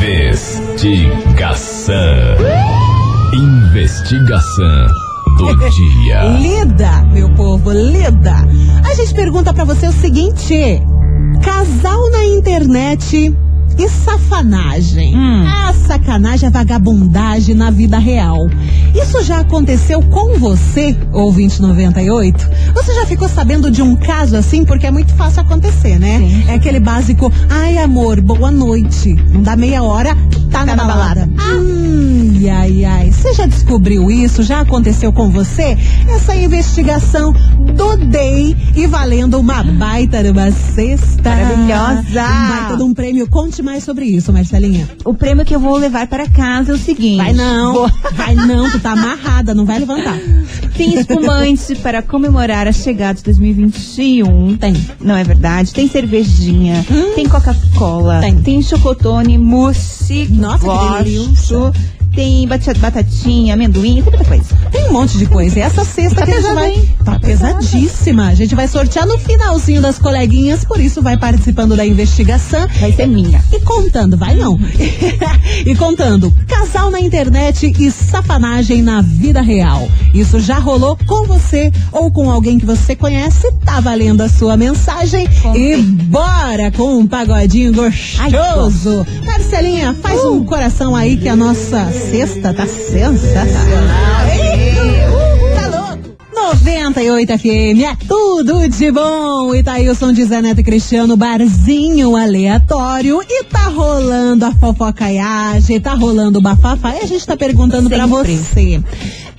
Investigação. 0.00 1.92
Investigação 3.82 4.86
do 5.38 5.56
dia. 5.70 6.22
Lida, 6.38 7.02
meu 7.12 7.28
povo, 7.34 7.72
lida. 7.72 8.36
A 8.88 8.94
gente 8.94 9.12
pergunta 9.12 9.52
pra 9.52 9.64
você 9.64 9.88
o 9.88 9.92
seguinte: 9.92 10.80
casal 11.42 12.08
na 12.12 12.24
internet 12.24 13.34
e 13.78 13.88
safanagem. 13.88 15.16
Hum. 15.16 15.44
A 15.46 15.72
sacanagem, 15.72 16.48
a 16.48 16.50
vagabundagem 16.50 17.54
na 17.54 17.70
vida 17.70 17.98
real. 17.98 18.48
Isso 18.94 19.22
já 19.22 19.40
aconteceu 19.40 20.02
com 20.02 20.38
você, 20.38 20.96
ouvinte 21.12 21.60
98? 21.60 22.50
Você 22.74 22.94
já 22.94 23.06
ficou 23.06 23.28
sabendo 23.28 23.70
de 23.70 23.82
um 23.82 23.96
caso 23.96 24.36
assim? 24.36 24.64
Porque 24.64 24.86
é 24.86 24.90
muito 24.90 25.14
fácil 25.14 25.42
acontecer, 25.42 25.98
né? 25.98 26.18
Sim. 26.18 26.44
É 26.48 26.54
aquele 26.54 26.80
básico, 26.80 27.32
ai 27.48 27.78
amor, 27.78 28.20
boa 28.20 28.50
noite. 28.50 29.14
Não 29.30 29.42
dá 29.42 29.56
meia 29.56 29.82
hora, 29.82 30.16
tá, 30.50 30.64
na, 30.64 30.76
na 30.76 30.84
balada. 30.84 31.26
balada. 31.26 31.60
Hum, 31.60 32.38
ai, 32.50 32.84
ai. 32.84 33.10
Você 33.10 33.32
já 33.34 33.46
descobriu 33.46 34.10
isso? 34.10 34.42
Já 34.42 34.60
aconteceu 34.60 35.12
com 35.12 35.30
você? 35.30 35.76
Essa 36.08 36.34
investigação 36.34 37.32
do 37.32 37.96
DEI 37.96 38.56
e 38.74 38.86
valendo 38.86 39.38
uma 39.38 39.62
baita 39.62 40.22
de 40.22 40.30
uma 40.30 40.50
cesta. 40.50 41.30
Maravilhosa. 41.30 42.22
Um 42.22 42.48
baita 42.48 42.76
de 42.76 42.82
um 42.82 42.94
prêmio. 42.94 43.28
Conte 43.28 43.61
mais 43.62 43.84
sobre 43.84 44.04
isso, 44.06 44.32
Marcelinha. 44.32 44.88
O 45.04 45.14
prêmio 45.14 45.44
que 45.44 45.54
eu 45.54 45.60
vou 45.60 45.76
levar 45.76 46.06
para 46.06 46.28
casa 46.28 46.72
é 46.72 46.74
o 46.74 46.78
seguinte. 46.78 47.16
Vai 47.18 47.32
não. 47.32 47.72
Vou- 47.72 47.90
Vai 48.14 48.34
não, 48.34 48.70
tu 48.70 48.78
tá 48.80 48.92
amarrada, 48.92 49.54
não 49.54 49.64
vai 49.64 49.78
levantar. 49.78 50.18
Tem 50.76 50.98
espumante 50.98 51.74
para 51.76 52.02
comemorar 52.02 52.66
a 52.68 52.72
chegada 52.72 53.14
de 53.18 53.24
2021. 53.24 54.56
Tem. 54.56 54.74
Não 55.00 55.16
é 55.16 55.24
verdade? 55.24 55.72
Tem 55.72 55.88
cervejinha, 55.88 56.84
tem 57.14 57.28
Coca-Cola, 57.28 58.20
Tem. 58.20 58.40
tem 58.42 58.62
chocotone, 58.62 59.38
mousse, 59.38 60.26
Nossa, 60.30 60.58
que 60.58 60.64
gosto, 60.64 61.04
delícia. 61.04 61.72
Tem 62.14 62.46
batatinha, 62.46 63.54
amendoim, 63.54 63.94
tem 63.94 64.02
muita 64.02 64.24
coisa. 64.24 64.44
Tem 64.70 64.88
um 64.88 64.92
monte 64.92 65.18
de 65.18 65.26
coisa. 65.26 65.58
E 65.58 65.62
essa 65.62 65.84
sexta 65.84 66.16
Tá 66.20 66.26
que 66.26 66.32
a 66.32 66.34
gente 66.34 66.42
pesada, 66.44 66.60
vai. 66.60 66.88
Tá 67.04 67.12
Tá 67.12 67.18
pesada. 67.18 67.54
pesadíssima. 67.58 68.28
A 68.28 68.34
gente 68.34 68.54
vai 68.54 68.68
sortear 68.68 69.06
no 69.06 69.18
finalzinho 69.18 69.80
das 69.80 69.98
coleguinhas, 69.98 70.64
por 70.64 70.80
isso 70.80 71.02
vai 71.02 71.16
participando 71.16 71.76
da 71.76 71.86
investigação. 71.86 72.66
Vai 72.80 72.92
ser 72.92 73.06
minha. 73.06 73.42
E 73.52 73.60
contando, 73.60 74.16
vai 74.16 74.34
não. 74.34 74.58
e 75.64 75.74
contando, 75.74 76.32
casal 76.46 76.90
na 76.90 77.00
internet 77.00 77.72
e 77.78 77.90
safanagem 77.90 78.82
na 78.82 79.00
vida 79.00 79.40
real. 79.40 79.88
Isso 80.14 80.38
já 80.40 80.58
rolou 80.58 80.96
com 81.06 81.26
você 81.26 81.72
ou 81.90 82.10
com 82.10 82.30
alguém 82.30 82.58
que 82.58 82.66
você 82.66 82.94
conhece? 82.94 83.50
Tá 83.64 83.80
valendo 83.80 84.20
a 84.20 84.28
sua 84.28 84.56
mensagem. 84.56 85.28
Contem. 85.42 85.72
E 85.74 85.82
bora 85.82 86.70
com 86.70 86.98
um 86.98 87.06
pagodinho 87.06 87.72
gostoso. 87.72 89.06
Marcelinha, 89.24 89.94
faz 90.02 90.22
um 90.24 90.44
coração 90.44 90.94
aí 90.94 91.16
que 91.16 91.28
a 91.28 91.36
nossa 91.36 91.90
sexta 92.10 92.52
tá 92.54 92.66
sensacional. 92.66 94.26
Ih, 94.34 95.54
Tá 95.54 95.66
louco? 95.68 96.16
98 96.34 97.38
FM, 97.38 97.82
é 97.84 97.96
tudo 98.06 98.68
de 98.68 98.90
bom. 98.90 99.54
Itaílson 99.54 100.12
de 100.12 100.24
Zé 100.24 100.40
Neto 100.42 100.60
e 100.60 100.64
Cristiano, 100.64 101.16
barzinho 101.16 102.16
aleatório. 102.16 103.20
E 103.28 103.44
tá 103.44 103.68
rolando 103.68 104.44
a 104.44 104.52
fofocaiagem, 104.52 105.80
tá 105.80 105.94
rolando 105.94 106.38
o 106.38 106.42
bafafá. 106.42 106.94
E 106.96 107.00
a 107.00 107.06
gente 107.06 107.26
tá 107.26 107.36
perguntando 107.36 107.88
pra 107.88 108.06
Sempre. 108.08 108.36
você. 108.36 108.82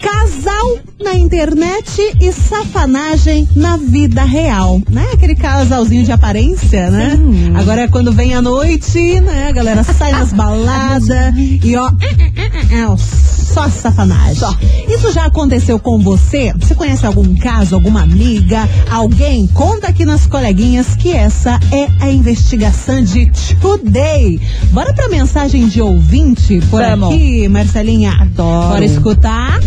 Casal 0.04 0.80
na 1.02 1.16
internet 1.16 2.18
e 2.20 2.32
safanagem 2.34 3.48
na 3.56 3.78
vida 3.78 4.24
real, 4.26 4.82
né? 4.90 5.08
Aquele 5.14 5.34
casalzinho 5.34 6.04
de 6.04 6.12
aparência, 6.12 6.90
né? 6.90 7.16
Sim. 7.16 7.56
Agora 7.56 7.82
é 7.82 7.88
quando 7.88 8.12
vem 8.12 8.34
a 8.36 8.42
noite, 8.42 9.22
né? 9.22 9.48
A 9.48 9.52
galera 9.54 9.82
sai 9.82 10.12
nas 10.12 10.34
baladas 10.34 11.34
e 11.64 11.76
ó, 11.78 11.88
é, 11.88 12.86
só 13.54 13.70
safanagem. 13.70 14.36
Só. 14.36 14.56
Isso 14.88 15.12
já 15.12 15.26
aconteceu 15.26 15.78
com 15.80 16.00
você? 16.00 16.52
Você 16.60 16.74
conhece 16.74 17.06
algum 17.06 17.36
caso, 17.36 17.76
alguma 17.76 18.02
amiga, 18.02 18.68
alguém? 18.90 19.48
Conta 19.48 19.88
aqui 19.88 20.06
nas 20.06 20.26
coleguinhas 20.26 20.96
que 20.96 21.12
essa 21.12 21.60
é 21.72 21.88
a 22.04 22.10
investigação 22.10 23.04
de 23.04 23.32
Today. 23.62 24.40
Bora 24.72 24.94
pra 24.94 25.08
mensagem 25.08 25.68
de 25.68 25.82
ouvinte 25.82 26.60
por 26.70 26.82
Vamos. 26.82 27.14
aqui, 27.14 27.48
Marcelinha. 27.48 28.14
Adoro. 28.20 28.70
Bora 28.70 28.86
escutar. 28.86 29.60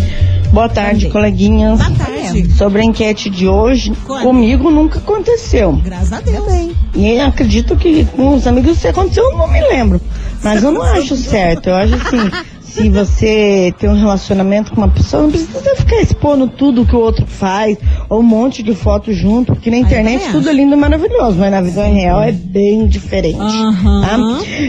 Boa 0.53 0.69
tarde, 0.69 1.09
coleguinhas. 1.09 1.79
Boa 1.81 1.91
tarde. 1.99 2.51
Sobre 2.57 2.81
a 2.81 2.85
enquete 2.85 3.31
de 3.31 3.47
hoje, 3.47 3.93
Conta. 4.07 4.23
comigo 4.23 4.71
nunca 4.71 4.99
aconteceu. 4.99 5.73
Graças 5.85 6.13
a 6.13 6.21
Deus. 6.21 6.71
E 6.95 7.19
acredito 7.21 7.77
que 7.77 8.05
com 8.05 8.35
os 8.35 8.47
amigos 8.47 8.79
se 8.79 8.89
aconteceu, 8.89 9.25
eu 9.31 9.39
não 9.39 9.49
me 9.49 9.61
lembro. 9.61 10.01
Mas 10.43 10.63
eu 10.63 10.71
não 10.71 10.83
acho 10.83 11.17
certo. 11.17 11.69
Eu 11.69 11.77
acho 11.77 11.95
assim, 11.95 12.31
se 12.77 12.91
você 12.91 13.75
tem 13.79 13.89
um 13.89 13.99
relacionamento 13.99 14.71
com 14.73 14.77
uma 14.83 14.89
pessoa, 14.89 15.23
não 15.23 15.31
precisa 15.31 15.75
ficar 15.77 16.01
expondo 16.03 16.47
tudo 16.47 16.85
que 16.85 16.95
o 16.95 17.01
outro 17.01 17.25
faz, 17.27 17.79
ou 18.09 18.21
um 18.21 18.23
monte 18.23 18.63
de 18.63 18.75
fotos 18.75 19.17
junto, 19.17 19.55
porque 19.55 19.71
na 19.71 19.79
internet 19.79 20.31
tudo 20.31 20.51
é 20.51 20.53
lindo 20.53 20.75
e 20.75 20.77
maravilhoso, 20.77 21.39
mas 21.39 21.51
na 21.51 21.63
vida 21.63 21.85
real 21.85 22.23
é 22.23 22.33
bem 22.33 22.87
diferente. 22.87 23.39
Tá? 23.39 24.19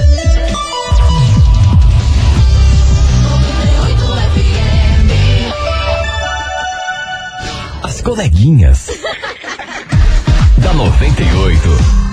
As 7.84 8.02
coleguinhas. 8.02 8.88
da 10.58 10.74
98. 10.74 11.60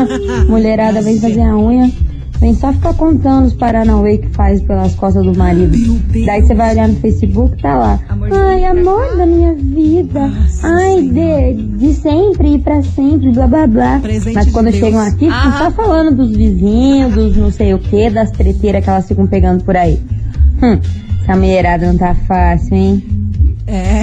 Mulherada 0.48 1.02
vem 1.02 1.18
fazer 1.18 1.42
a 1.42 1.56
unha, 1.56 1.90
vem 2.40 2.54
só 2.54 2.72
ficar 2.72 2.94
contando 2.94 3.46
os 3.46 3.52
paranauê 3.52 4.18
que 4.18 4.28
faz 4.30 4.60
pelas 4.62 4.94
costas 4.94 5.24
do 5.24 5.36
marido. 5.36 5.76
Daí 6.24 6.42
você 6.42 6.54
vai 6.54 6.72
olhar 6.72 6.88
no 6.88 6.96
Facebook, 6.96 7.60
tá 7.60 7.76
lá. 7.76 8.00
Ai, 8.32 8.64
amor 8.64 9.16
da 9.16 9.26
minha 9.26 9.54
vida. 9.54 10.30
Ai, 10.62 11.02
de, 11.02 11.62
de 11.76 11.94
sempre 11.94 12.54
e 12.54 12.58
pra 12.58 12.82
sempre, 12.82 13.30
blá 13.32 13.46
blá 13.46 13.66
blá. 13.66 14.00
Mas 14.34 14.50
quando 14.50 14.72
chegam 14.72 15.00
aqui, 15.00 15.26
ficam 15.26 15.52
só 15.58 15.70
falando 15.70 16.16
dos 16.16 16.34
vizinhos, 16.34 17.14
dos 17.14 17.36
não 17.36 17.50
sei 17.52 17.74
o 17.74 17.78
que, 17.78 18.08
das 18.10 18.30
treteiras 18.30 18.82
que 18.82 18.90
elas 18.90 19.06
ficam 19.06 19.26
pegando 19.26 19.62
por 19.62 19.76
aí. 19.76 20.00
Hum, 20.62 20.78
essa 21.22 21.36
mulherada 21.36 21.86
não 21.86 21.98
tá 21.98 22.14
fácil, 22.14 22.74
hein? 22.74 23.19
É. 23.72 24.02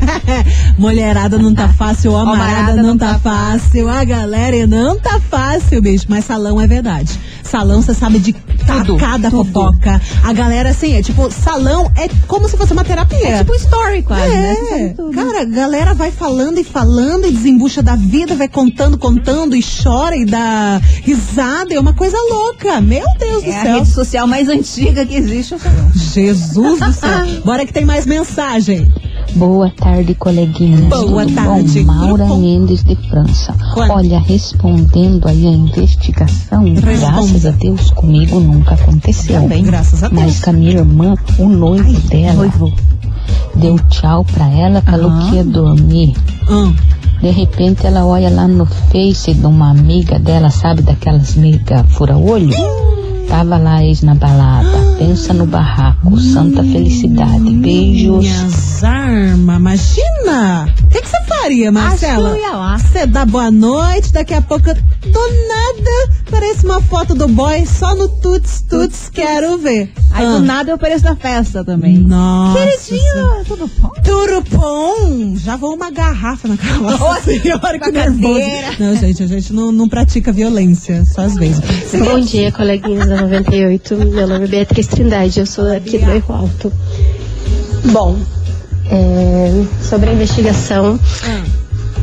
Mulherada 0.78 1.38
não 1.38 1.54
tá 1.54 1.68
fácil, 1.68 2.12
o 2.12 2.16
amarada 2.16 2.82
não 2.82 2.96
tá 2.96 3.18
fácil, 3.18 3.88
a 3.88 4.04
galera 4.04 4.66
não 4.66 4.98
tá 4.98 5.20
fácil, 5.20 5.82
bicho. 5.82 6.06
Mas 6.08 6.24
salão 6.24 6.60
é 6.60 6.66
verdade. 6.66 7.18
Salão, 7.42 7.80
você 7.80 7.94
sabe 7.94 8.18
de 8.18 8.32
Tudo, 8.32 8.96
cada 8.96 9.30
tudo. 9.30 9.44
fofoca. 9.44 10.00
A 10.24 10.32
galera, 10.32 10.70
assim, 10.70 10.94
é 10.94 11.02
tipo, 11.02 11.30
salão 11.30 11.90
é 11.96 12.08
como 12.26 12.48
se 12.48 12.56
fosse 12.56 12.72
uma 12.72 12.84
terapia. 12.84 13.28
É 13.28 13.38
tipo 13.38 13.54
story 13.54 14.02
quase, 14.02 14.28
né? 14.28 14.56
É, 14.70 14.88
tudo. 14.96 15.12
cara, 15.12 15.42
a 15.42 15.44
galera 15.44 15.94
vai 15.94 16.10
falando 16.10 16.58
e 16.58 16.64
falando 16.64 17.26
e 17.26 17.30
desembucha 17.32 17.82
da 17.82 17.94
vida, 17.94 18.34
vai 18.34 18.48
contando, 18.48 18.98
contando 18.98 19.54
e 19.54 19.62
chora 19.62 20.16
e 20.16 20.24
dá 20.24 20.80
risada. 21.02 21.72
É 21.74 21.78
uma 21.78 21.94
coisa 21.94 22.16
louca. 22.30 22.80
Meu 22.80 23.04
Deus 23.18 23.44
do 23.44 23.50
É 23.50 23.56
a 23.58 23.62
céu. 23.62 23.74
rede 23.76 23.90
social 23.90 24.26
mais 24.26 24.48
antiga 24.48 25.06
que 25.06 25.14
existe, 25.14 25.54
o 25.54 25.58
salão. 25.58 25.90
Jesus 25.94 26.80
do 26.80 26.92
céu. 26.92 27.42
Bora 27.44 27.64
que 27.64 27.72
tem 27.72 27.84
mais 27.84 28.04
mensagem. 28.06 28.85
Boa 29.36 29.70
tarde, 29.70 30.14
coleguinhas. 30.14 30.80
Boa 30.88 31.24
Tudo 31.26 31.34
tarde, 31.34 31.82
Bom? 31.82 31.92
Maura? 31.92 32.24
Mendes 32.36 32.82
de 32.82 32.96
França. 32.96 33.54
Quanto? 33.74 33.92
Olha, 33.92 34.18
respondendo 34.18 35.28
aí 35.28 35.46
a 35.46 35.50
investigação, 35.50 36.64
graças 36.72 37.44
a 37.44 37.50
Deus 37.50 37.90
comigo 37.90 38.40
nunca 38.40 38.74
aconteceu. 38.74 39.42
Também, 39.42 39.62
graças 39.62 40.02
a 40.02 40.08
Deus. 40.08 40.20
Mas 40.22 40.40
com 40.40 40.50
a 40.50 40.52
minha 40.54 40.72
irmã, 40.72 41.14
o 41.38 41.48
noivo 41.48 42.00
dela 42.08 42.32
noivo. 42.34 42.72
deu 43.54 43.78
tchau 43.90 44.24
pra 44.24 44.48
ela, 44.48 44.80
falou 44.80 45.10
Aham. 45.10 45.28
que 45.30 45.36
ia 45.36 45.44
dormir. 45.44 46.14
Hum. 46.48 46.74
De 47.20 47.30
repente 47.30 47.86
ela 47.86 48.06
olha 48.06 48.30
lá 48.30 48.48
no 48.48 48.64
Face 48.64 49.34
de 49.34 49.46
uma 49.46 49.70
amiga 49.70 50.18
dela, 50.18 50.48
sabe, 50.48 50.80
daquelas 50.80 51.34
migas 51.34 51.84
fura-olho? 51.90 52.54
Tava 53.28 53.58
lá 53.58 53.84
ex 53.84 54.02
na 54.02 54.14
balada. 54.14 54.96
Pensa 54.98 55.32
no 55.34 55.46
barraco. 55.46 56.18
Santa 56.18 56.62
felicidade. 56.62 57.50
Beijos. 57.56 58.20
Minhas 58.24 58.84
armas, 58.84 59.56
imagina! 59.58 60.74
O 60.84 60.88
que 60.88 61.06
você 61.06 61.22
faria, 61.26 61.72
Marcela? 61.72 62.30
Acho 62.30 62.38
que 62.38 62.44
eu 62.44 62.50
ia 62.50 62.56
lá. 62.56 62.78
Você 62.78 63.06
dá 63.06 63.24
boa 63.26 63.50
noite, 63.50 64.12
daqui 64.12 64.32
a 64.34 64.40
pouco, 64.40 64.64
do 64.72 65.20
nada, 65.48 66.12
parece 66.30 66.64
uma 66.64 66.80
foto 66.80 67.14
do 67.14 67.28
boy 67.28 67.66
só 67.66 67.94
no 67.94 68.08
tuts, 68.08 68.64
tuts, 68.68 69.10
quero 69.12 69.58
ver. 69.58 69.92
Aí 70.12 70.24
Ah. 70.24 70.30
do 70.30 70.40
nada 70.42 70.70
eu 70.70 70.76
apareço 70.76 71.04
na 71.04 71.14
festa 71.16 71.62
também. 71.64 71.98
Nossa. 71.98 72.58
Queridinho, 72.58 73.44
tudo 73.46 73.70
bom? 73.78 73.90
Tudo 74.02 74.44
bom? 74.56 75.34
Já 75.36 75.56
vou 75.56 75.74
uma 75.74 75.90
garrafa 75.90 76.48
na 76.48 76.56
cara. 76.56 76.78
Nossa 76.78 77.20
senhora, 77.30 77.78
que 77.78 77.90
nervoso. 77.90 78.40
Não, 78.78 78.96
gente, 78.96 79.22
a 79.22 79.26
gente 79.26 79.52
não, 79.52 79.70
não 79.72 79.88
pratica 79.88 80.32
violência, 80.32 81.04
só 81.04 81.22
às 81.22 81.34
vezes. 81.34 81.60
Bom 81.92 82.20
dia, 82.20 82.50
coleguinhas 82.52 83.10
da 83.16 83.22
98. 83.22 83.96
Meu 83.96 84.26
nome 84.26 84.44
é 84.44 84.48
Beatriz 84.48 84.86
Trindade, 84.86 85.40
eu 85.40 85.46
sou 85.46 85.70
aqui 85.72 85.98
do 85.98 86.06
Bairro 86.06 86.34
Alto. 86.34 86.72
Bom, 87.92 88.18
é, 88.90 89.64
sobre 89.82 90.10
a 90.10 90.12
investigação, 90.12 90.98
Ah, 91.24 91.44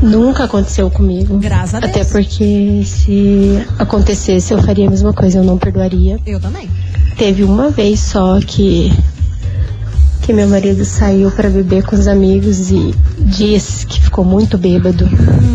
nunca 0.02 0.46
aconteceu 0.46 0.90
comigo. 0.90 1.38
graças 1.38 1.76
a 1.76 1.80
Deus. 1.80 1.92
Até 1.96 2.04
porque 2.06 2.82
se 2.86 3.64
acontecesse, 3.78 4.54
eu 4.54 4.62
faria 4.62 4.88
a 4.88 4.90
mesma 4.90 5.14
coisa, 5.14 5.40
eu 5.40 5.44
não 5.44 5.58
perdoaria. 5.58 6.20
Eu 6.26 6.40
também. 6.40 6.70
Teve 7.18 7.44
uma 7.44 7.70
vez 7.70 8.00
só 8.00 8.40
que 8.40 8.92
que 10.24 10.32
meu 10.32 10.48
marido 10.48 10.86
saiu 10.86 11.30
para 11.30 11.50
beber 11.50 11.84
com 11.84 11.98
os 11.98 12.08
amigos 12.08 12.72
e 12.72 12.96
disse 13.20 13.86
que 13.86 14.02
ficou 14.02 14.24
muito 14.24 14.58
bêbado 14.58 15.06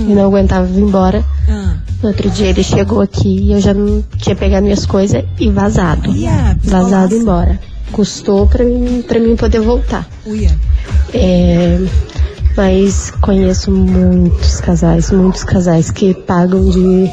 e 0.06 0.12
não 0.12 0.26
aguentava 0.26 0.66
vir 0.66 0.82
embora. 0.82 1.24
Ah. 1.48 1.76
No 2.02 2.10
outro 2.10 2.28
dia 2.28 2.48
ele 2.48 2.62
chegou 2.62 3.00
aqui 3.00 3.28
e 3.28 3.52
eu 3.52 3.60
já 3.60 3.72
não 3.72 4.04
tinha 4.18 4.36
pegado 4.36 4.64
minhas 4.64 4.84
coisas 4.84 5.24
e 5.40 5.50
vazado. 5.50 6.14
Ia, 6.14 6.56
Vazado 6.62 7.14
embora. 7.14 7.58
Custou 7.90 8.46
pra 8.46 8.62
mim, 8.62 9.02
pra 9.08 9.18
mim 9.18 9.36
poder 9.36 9.62
voltar. 9.62 10.06
Uia. 10.26 10.54
É, 11.14 11.80
mas 12.54 13.10
conheço 13.22 13.70
muitos 13.70 14.60
casais, 14.60 15.10
muitos 15.10 15.44
casais 15.44 15.90
que 15.90 16.12
pagam 16.12 16.68
de, 16.68 17.10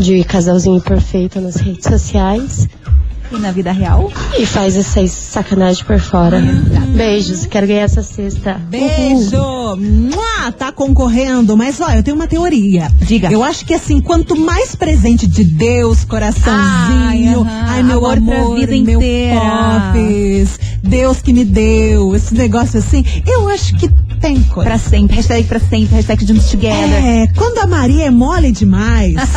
de 0.00 0.24
casalzinho 0.24 0.80
perfeito 0.80 1.40
nas 1.40 1.54
redes 1.54 1.84
sociais 1.84 2.68
E 3.30 3.38
na 3.38 3.50
vida 3.52 3.70
real? 3.72 4.10
E 4.38 4.46
faz 4.46 4.74
essas 4.76 5.10
sacanagem 5.10 5.84
por 5.84 5.98
fora. 6.00 6.40
Beijos, 6.96 7.44
quero 7.46 7.66
ganhar 7.66 7.82
essa 7.82 8.02
cesta. 8.02 8.54
Beijo! 8.70 9.36
Mua, 9.76 10.50
tá 10.52 10.72
concorrendo, 10.72 11.54
mas 11.56 11.78
ó, 11.80 11.90
eu 11.90 12.02
tenho 12.02 12.16
uma 12.16 12.26
teoria. 12.26 12.90
Diga. 13.02 13.30
Eu 13.30 13.44
acho 13.44 13.66
que 13.66 13.74
assim, 13.74 14.00
quanto 14.00 14.34
mais 14.34 14.74
presente 14.74 15.26
de 15.26 15.44
Deus, 15.44 16.04
coraçãozinho, 16.04 17.44
Ai, 17.46 17.66
ai, 17.76 17.82
meu 17.82 17.98
amor 18.06 18.20
pra 18.22 18.38
amor, 18.40 18.56
vida 18.58 18.72
meu 18.72 18.98
inteira. 18.98 19.40
pofes, 19.40 20.58
Deus 20.82 21.20
que 21.20 21.32
me 21.34 21.44
deu, 21.44 22.14
esse 22.16 22.34
negócio 22.34 22.78
assim, 22.78 23.04
eu 23.26 23.48
acho 23.50 23.76
que 23.76 23.90
tem 24.18 24.42
coisa. 24.42 24.68
Pra 24.68 24.78
sempre, 24.78 25.16
hashtag 25.16 25.44
pra 25.44 25.58
sempre, 25.58 25.96
hashtag 25.96 26.26
juntos 26.26 26.50
together. 26.50 27.04
É, 27.04 27.26
quando 27.36 27.58
a 27.58 27.66
Maria 27.66 28.06
é 28.06 28.10
mole 28.10 28.52
demais. 28.52 29.14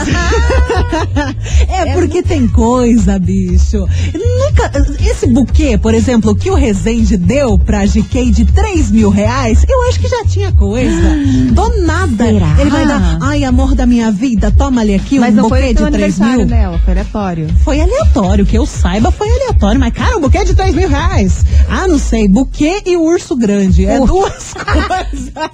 é 1.69 1.93
porque 1.93 2.21
tem 2.21 2.47
coisa, 2.47 3.17
bicho. 3.19 3.87
Nunca. 4.13 4.71
Esse 4.99 5.27
buquê, 5.27 5.77
por 5.77 5.93
exemplo, 5.93 6.35
que 6.35 6.49
o 6.49 6.55
Rezende 6.55 7.17
deu 7.17 7.57
pra 7.57 7.85
GK 7.85 8.31
de 8.31 8.45
3 8.45 8.91
mil 8.91 9.09
reais, 9.09 9.63
eu 9.67 9.89
acho 9.89 9.99
que 9.99 10.07
já 10.07 10.25
tinha 10.25 10.51
coisa. 10.51 10.91
Do 11.51 11.83
nada. 11.83 12.25
Será? 12.25 12.55
Ele 12.59 12.69
vai 12.69 12.85
dar, 12.85 13.17
ai, 13.21 13.43
amor 13.43 13.75
da 13.75 13.85
minha 13.85 14.11
vida, 14.11 14.51
toma 14.51 14.81
ali 14.81 14.95
aqui 14.95 15.19
Mas 15.19 15.37
um 15.37 15.43
buquê 15.43 15.73
de 15.73 15.75
3 15.75 15.87
aniversário 15.87 16.37
mil. 16.37 16.47
dela, 16.47 16.79
foi 16.83 16.93
aleatório. 16.93 17.47
Foi 17.63 17.81
aleatório, 17.81 18.45
que 18.45 18.57
eu 18.57 18.65
saiba 18.65 19.11
foi 19.11 19.29
aleatório. 19.29 19.79
Mas, 19.79 19.93
cara, 19.93 20.17
um 20.17 20.21
buquê 20.21 20.43
de 20.43 20.53
3 20.53 20.75
mil 20.75 20.89
reais. 20.89 21.45
Ah, 21.69 21.87
não 21.87 21.99
sei, 21.99 22.27
buquê 22.27 22.81
e 22.85 22.97
urso 22.97 23.35
grande. 23.35 23.85
É 23.85 23.99
duas 23.99 24.53
coisas. 24.53 24.70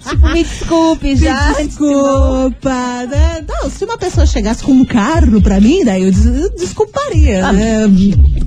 Tipo, 0.09 0.27
me 0.29 0.43
desculpe 0.43 1.15
já. 1.15 1.53
Me 1.57 1.67
desculpa. 1.67 2.69
né? 3.09 3.45
Não, 3.47 3.69
se 3.69 3.85
uma 3.85 3.97
pessoa 3.97 4.25
chegasse 4.25 4.63
com 4.63 4.71
um 4.71 4.85
carro 4.85 5.41
pra 5.41 5.59
mim, 5.59 5.83
daí 5.85 6.03
eu, 6.03 6.11
des- 6.11 6.51
desculparia. 6.57 7.45
Ah. 7.47 7.53
né? 7.53 7.83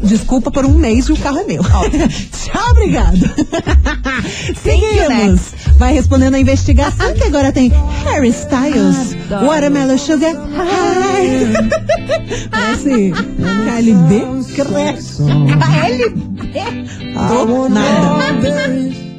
Desculpa 0.02 0.50
por 0.50 0.64
um 0.64 0.72
mês 0.72 1.06
e 1.06 1.12
o 1.12 1.16
carro 1.16 1.38
é 1.38 1.44
meu. 1.44 1.62
Tchau, 2.32 2.70
obrigado. 2.70 3.18
Seguimos. 4.62 5.40
Vai 5.78 5.92
respondendo 5.94 6.34
a 6.34 6.38
investigação 6.40 7.12
que 7.14 7.24
agora 7.24 7.52
tem 7.52 7.72
Harry 8.04 8.28
Styles, 8.28 9.14
Adoro. 9.30 9.46
Watermelon 9.46 9.98
Sugar 9.98 10.34
High. 10.34 11.52
Parece 12.50 13.12
KLB 13.12 14.54
cresce. 14.54 15.22
Do 17.28 17.68
nada. 17.68 19.09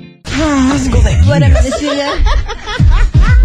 Bora, 1.26 1.50
meu 1.50 1.62
filha. 1.78 2.08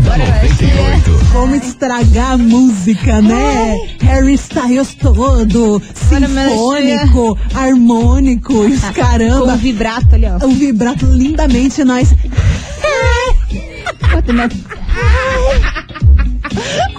Bora. 0.00 0.18
98. 0.18 1.26
Como 1.32 1.54
estragar 1.56 2.32
a 2.32 2.38
música, 2.38 3.20
né? 3.20 3.76
Harry 4.02 4.34
Styles 4.34 4.94
todo, 4.94 5.82
sinfônico, 6.08 7.38
harmônico, 7.54 8.54
os 8.54 8.80
Com 8.80 8.88
o 8.88 8.94
caramba. 8.94 9.56
vibrato 9.56 10.14
ali, 10.14 10.26
ó. 10.26 10.46
O 10.46 10.50
vibrato 10.50 11.04
lindamente 11.06 11.84
nós. 11.84 12.14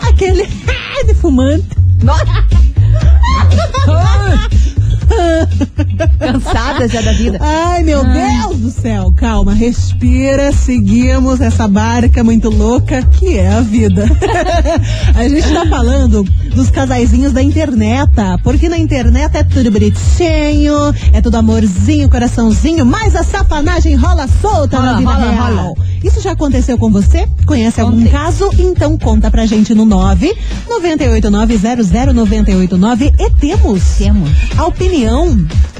Aquele 0.02 0.48
de 1.06 1.14
fumante. 1.16 1.68
Cansada 6.20 6.88
já 6.88 7.02
da 7.02 7.12
vida. 7.14 7.38
Ai, 7.42 7.82
meu 7.84 8.04
Deus 8.04 8.58
do 8.60 8.70
céu. 8.72 9.12
Calma, 9.16 9.54
respira, 9.54 10.52
seguimos 10.52 11.40
essa 11.42 11.68
barca 11.68 12.24
muito 12.24 12.50
louca 12.50 13.02
que 13.04 13.38
é 13.38 13.48
a 13.54 13.62
vida. 13.62 14.06
a 15.16 15.28
gente 15.28 15.52
tá 15.52 15.66
falando 15.68 16.24
dos 16.54 16.70
casaizinhos 16.70 17.32
da 17.34 17.42
internet, 17.42 18.12
porque 18.44 18.68
na 18.70 18.78
internet 18.78 19.36
é 19.38 19.44
tudo 19.44 19.72
bonitinho, 19.72 20.94
é 21.14 21.22
tudo 21.22 21.36
amorzinho, 21.38 22.10
coraçãozinho, 22.10 22.86
mas 22.86 23.16
a 23.16 23.24
safanagem 23.24 23.96
rola 23.96 24.28
solta 24.42 24.80
na 24.80 24.96
Rola, 24.96 25.00
vida 25.00 25.14
rola, 25.14 25.32
real. 25.32 25.56
rola. 25.66 25.88
Isso 26.04 26.22
já 26.22 26.32
aconteceu 26.34 26.78
com 26.78 26.92
você? 26.92 27.28
Conhece 27.46 27.82
algum 27.82 27.98
Contei. 27.98 28.12
caso? 28.12 28.50
Então 28.60 28.98
conta 28.98 29.32
pra 29.32 29.46
gente 29.46 29.74
no 29.74 29.86
9 29.86 30.34
989 30.70 33.14
e 33.20 33.30
temos 33.32 33.84
Temos. 33.98 34.30
a 34.58 34.66
opinião 34.66 34.97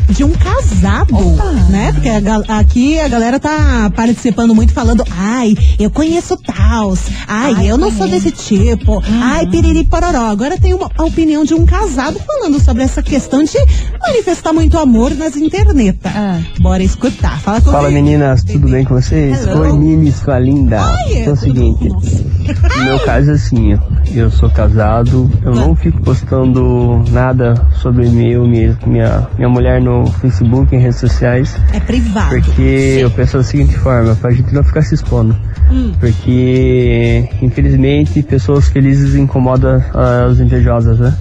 de 0.10 0.24
um 0.24 0.32
casado, 0.32 1.16
Opa. 1.16 1.52
né? 1.70 1.92
Porque 1.92 2.08
a 2.08 2.60
aqui 2.60 3.00
a 3.00 3.08
galera 3.08 3.40
tá 3.40 3.92
participando 3.96 4.54
muito 4.54 4.72
falando, 4.72 5.04
ai, 5.10 5.56
eu 5.80 5.90
conheço 5.90 6.38
tals, 6.38 7.00
ai, 7.28 7.54
Ai, 7.56 7.72
eu 7.72 7.78
não 7.78 7.92
sou 7.92 8.08
desse 8.08 8.32
tipo, 8.32 9.04
ai, 9.22 9.48
piriri 9.48 9.84
pororó. 9.84 10.28
Agora 10.28 10.58
tem 10.58 10.74
uma, 10.74 10.90
a 10.96 11.04
opinião 11.04 11.44
de 11.44 11.54
um 11.54 11.66
casado 11.66 12.20
falando 12.20 12.64
sobre 12.64 12.84
essa 12.84 13.02
questão 13.02 13.44
de 13.44 13.58
manifestar 14.08 14.54
muito 14.54 14.78
amor 14.78 15.14
nas 15.16 15.36
internet. 15.36 16.00
Ah. 16.06 16.40
Bora 16.60 16.84
escutar. 16.84 17.40
Fala 17.40 17.60
comigo. 17.62 17.78
Fala 17.78 17.92
meninas, 17.92 18.44
tudo 18.44 18.70
bem 18.70 18.84
com 18.86 18.96
vocês? 18.96 19.46
Hello. 19.46 19.62
Oi 19.62 19.74
Nini, 19.78 20.12
sua 20.12 20.40
linda. 20.40 20.82
Ai, 20.82 21.14
é 21.14 21.20
Então 21.22 21.34
é 21.34 21.36
o 21.36 21.40
seguinte, 21.40 21.90
no 21.90 22.84
meu 22.86 23.00
caso 23.02 23.32
é 23.32 23.34
assim, 23.34 23.74
ó, 23.76 23.80
eu 24.14 24.32
sou 24.32 24.50
casado, 24.50 25.30
eu 25.44 25.54
não 25.54 25.76
fico 25.76 26.02
postando 26.02 27.04
nada 27.12 27.54
sobre 27.82 28.08
meu, 28.10 28.48
minha, 28.48 28.78
minha, 28.86 29.28
minha 29.38 29.50
mulher 29.50 29.82
no 29.82 30.06
Facebook, 30.14 30.74
em 30.76 30.80
redes 30.80 31.00
sociais, 31.00 31.56
É 31.74 31.80
privado. 31.80 32.30
porque 32.30 33.00
eu 33.02 33.12
penso 33.12 33.38
da 33.38 33.44
seguinte 33.44 33.76
forma, 33.78 34.16
pra 34.16 34.32
gente 34.32 34.54
não 34.54 34.64
ficar 34.64 34.82
se 34.82 34.96
expondo. 34.96 35.36
Hum. 35.70 35.92
Porque, 36.00 37.28
infelizmente, 37.42 38.24
pessoas 38.24 38.70
felizes 38.70 39.16
incomodam 39.16 39.84
as 39.94 40.40
invejosas, 40.40 41.00
né? 41.00 41.14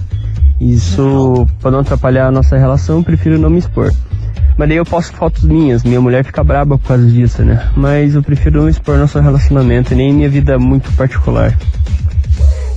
Isso, 0.59 1.47
pra 1.61 1.69
não 1.71 1.79
atrapalhar 1.79 2.27
a 2.27 2.31
nossa 2.31 2.57
relação, 2.57 2.97
eu 2.97 3.03
prefiro 3.03 3.37
não 3.37 3.49
me 3.49 3.59
expor. 3.59 3.91
Mas 4.57 4.67
daí 4.69 4.77
eu 4.77 4.85
posto 4.85 5.15
fotos 5.15 5.43
minhas, 5.43 5.83
minha 5.83 6.01
mulher 6.01 6.25
fica 6.25 6.43
braba 6.43 6.77
por 6.79 6.87
causa 6.87 7.05
disso, 7.05 7.43
né? 7.43 7.69
Mas 7.75 8.15
eu 8.15 8.23
prefiro 8.23 8.61
não 8.61 8.69
expor 8.69 8.97
nosso 8.97 9.19
relacionamento, 9.19 9.93
nem 9.93 10.11
minha 10.11 10.29
vida 10.29 10.57
muito 10.57 10.91
particular. 10.93 11.55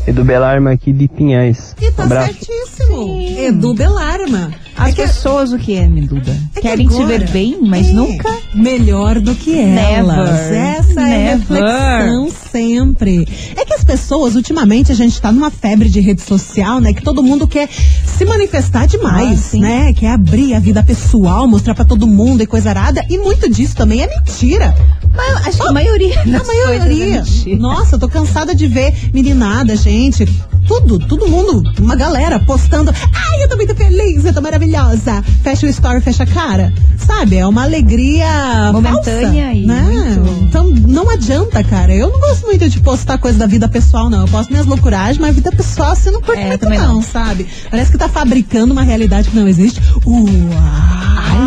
Edu 0.07 0.25
Belarma 0.25 0.73
aqui 0.73 0.93
de 0.93 1.07
Pinhais. 1.09 1.75
E 1.81 1.90
tá 1.93 2.03
Um 2.03 2.07
abraço. 2.07 2.33
certíssimo. 2.35 3.21
Edu 3.38 3.75
Belarma. 3.75 4.51
As 4.77 4.88
É 4.88 4.93
que- 4.93 5.03
pessoas 5.03 5.53
o 5.53 5.59
que 5.59 5.75
é, 5.77 5.87
Menduda? 5.87 6.31
É 6.57 6.61
que 6.61 6.61
Querem 6.62 6.88
te 6.88 6.95
agora- 6.95 7.07
ver 7.19 7.29
bem, 7.31 7.59
mas 7.62 7.88
É, 7.88 7.93
nunca. 7.93 8.29
melhor 8.55 9.21
do 9.21 9.35
que 9.35 9.59
elas. 9.59 10.16
Never. 10.16 10.55
Essa 10.79 11.01
é 11.03 11.33
a 11.33 11.37
Never. 11.37 11.62
reflexão 11.62 12.31
sempre. 12.51 13.29
É 13.57 13.64
que 13.64 13.70
pessoas, 13.90 14.37
ultimamente, 14.37 14.92
a 14.92 14.94
gente 14.94 15.20
tá 15.20 15.33
numa 15.33 15.50
febre 15.50 15.88
de 15.88 15.98
rede 15.98 16.22
social, 16.22 16.81
né? 16.81 16.92
Que 16.92 17.03
todo 17.03 17.24
mundo 17.24 17.48
quer 17.48 17.68
se 17.68 18.24
manifestar 18.24 18.83
Ah, 18.83 18.87
demais, 18.87 19.40
sim. 19.40 19.61
né? 19.61 19.92
Quer 19.92 20.12
abrir 20.12 20.55
a 20.55 20.61
vida 20.61 20.81
pessoal, 20.81 21.48
mostrar 21.48 21.74
pra 21.74 21.85
todo 21.85 22.07
mundo 22.07 22.40
e 22.40 22.46
coisa 22.46 22.70
arada. 22.70 23.05
E 23.11 23.18
muito 23.18 23.50
disso 23.50 23.74
também 23.74 24.03
é 24.03 24.07
mentira. 24.07 24.72
Mas 25.12 25.48
acho 25.48 25.59
que 25.61 25.68
a 25.68 25.72
maioria 25.72 26.20
A 26.20 26.22
é 26.22 26.44
maioria. 26.44 27.22
mentira. 27.22 27.57
Nossa, 27.59 27.96
eu 27.96 27.98
tô 27.98 28.09
cansada 28.09 28.55
de 28.55 28.68
ver 28.68 28.94
meninada, 29.12 29.74
gente. 29.74 30.24
Tudo, 30.71 31.01
todo 31.01 31.27
mundo, 31.27 31.65
uma 31.81 31.97
galera 31.97 32.39
postando. 32.39 32.93
Ai, 33.13 33.43
eu 33.43 33.49
tô 33.49 33.57
muito 33.57 33.75
feliz, 33.75 34.25
eu 34.25 34.33
tô 34.33 34.41
maravilhosa. 34.41 35.21
Fecha 35.43 35.67
o 35.67 35.69
story, 35.69 36.01
fecha 36.01 36.23
a 36.23 36.27
cara. 36.27 36.73
Sabe? 36.97 37.39
É 37.39 37.45
uma 37.47 37.65
alegria 37.65 38.71
Momentânea 38.73 39.47
falsa, 39.47 39.53
e 39.57 39.67
né? 39.67 39.83
muito- 39.83 40.45
Então 40.45 40.67
não 40.69 41.11
adianta, 41.11 41.65
cara. 41.65 41.93
Eu 41.93 42.09
não 42.11 42.21
gosto 42.21 42.47
muito 42.47 42.69
de 42.69 42.79
postar 42.81 43.19
coisa 43.19 43.37
da 43.37 43.47
vida 43.49 43.69
pessoal, 43.69 44.09
não. 44.09 44.21
Eu 44.21 44.29
posto 44.29 44.51
minhas 44.51 44.65
loucuragens, 44.67 45.19
mas 45.19 45.35
vida 45.35 45.51
pessoal 45.51 45.97
você 45.97 46.09
não 46.13 46.21
curte 46.23 46.41
É, 46.41 46.47
muito, 46.47 46.69
não, 46.69 46.95
não. 46.95 47.03
sabe? 47.03 47.49
Parece 47.69 47.91
que 47.91 47.99
tá 47.99 48.09
fabricando 48.09 48.73
uma 48.73 48.83
realidade 48.85 49.29
que 49.29 49.35
não 49.37 49.49
existe. 49.49 49.81
Uau! 50.07 50.21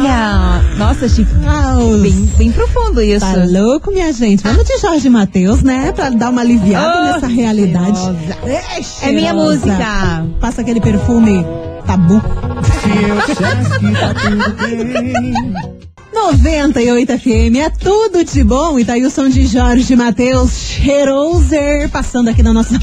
Olha, 0.03 0.61
nossa, 0.77 1.07
Chico, 1.07 1.31
bem, 2.01 2.25
bem 2.37 2.51
profundo 2.51 3.01
isso. 3.01 3.25
Tá 3.25 3.45
louco, 3.49 3.89
minha 3.89 4.11
gente? 4.11 4.43
Vamos 4.43 4.65
de 4.65 4.77
Jorge 4.77 5.09
Matheus, 5.09 5.63
né? 5.63 5.93
Pra 5.93 6.09
dar 6.09 6.29
uma 6.29 6.41
aliviada 6.41 6.99
Oh, 6.99 7.03
nessa 7.13 7.27
realidade. 7.27 7.97
É, 8.45 9.07
É 9.07 9.11
minha 9.13 9.33
música. 9.33 10.25
Passa 10.41 10.59
aquele 10.61 10.81
perfume 10.81 11.45
tabu. 11.87 12.21
98 16.23 17.19
FM, 17.19 17.57
é 17.57 17.69
tudo 17.69 18.23
de 18.23 18.43
bom. 18.45 18.79
E 18.79 18.85
tá 18.85 18.93
aí 18.93 19.05
o 19.05 19.09
som 19.09 19.27
de 19.27 19.45
Jorge 19.45 19.93
Matheus, 19.93 20.57
cheiroser, 20.57 21.89
passando 21.89 22.29
aqui 22.29 22.41
na 22.41 22.53
nossa. 22.53 22.79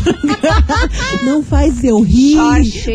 Não 1.25 1.43
faz 1.43 1.83
eu 1.83 2.01
rir, 2.01 2.37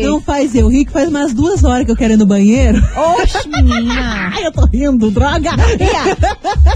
não 0.02 0.20
faz 0.20 0.54
eu 0.54 0.68
rir, 0.68 0.84
que 0.84 0.92
faz 0.92 1.08
umas 1.08 1.34
duas 1.34 1.64
horas 1.64 1.84
que 1.84 1.90
eu 1.90 1.96
quero 1.96 2.12
ir 2.12 2.16
no 2.16 2.26
banheiro. 2.26 2.78
Oxe, 2.96 3.46
menina. 3.48 4.30
Ai, 4.32 4.46
eu 4.46 4.52
tô 4.52 4.66
rindo, 4.66 5.10
droga! 5.10 5.50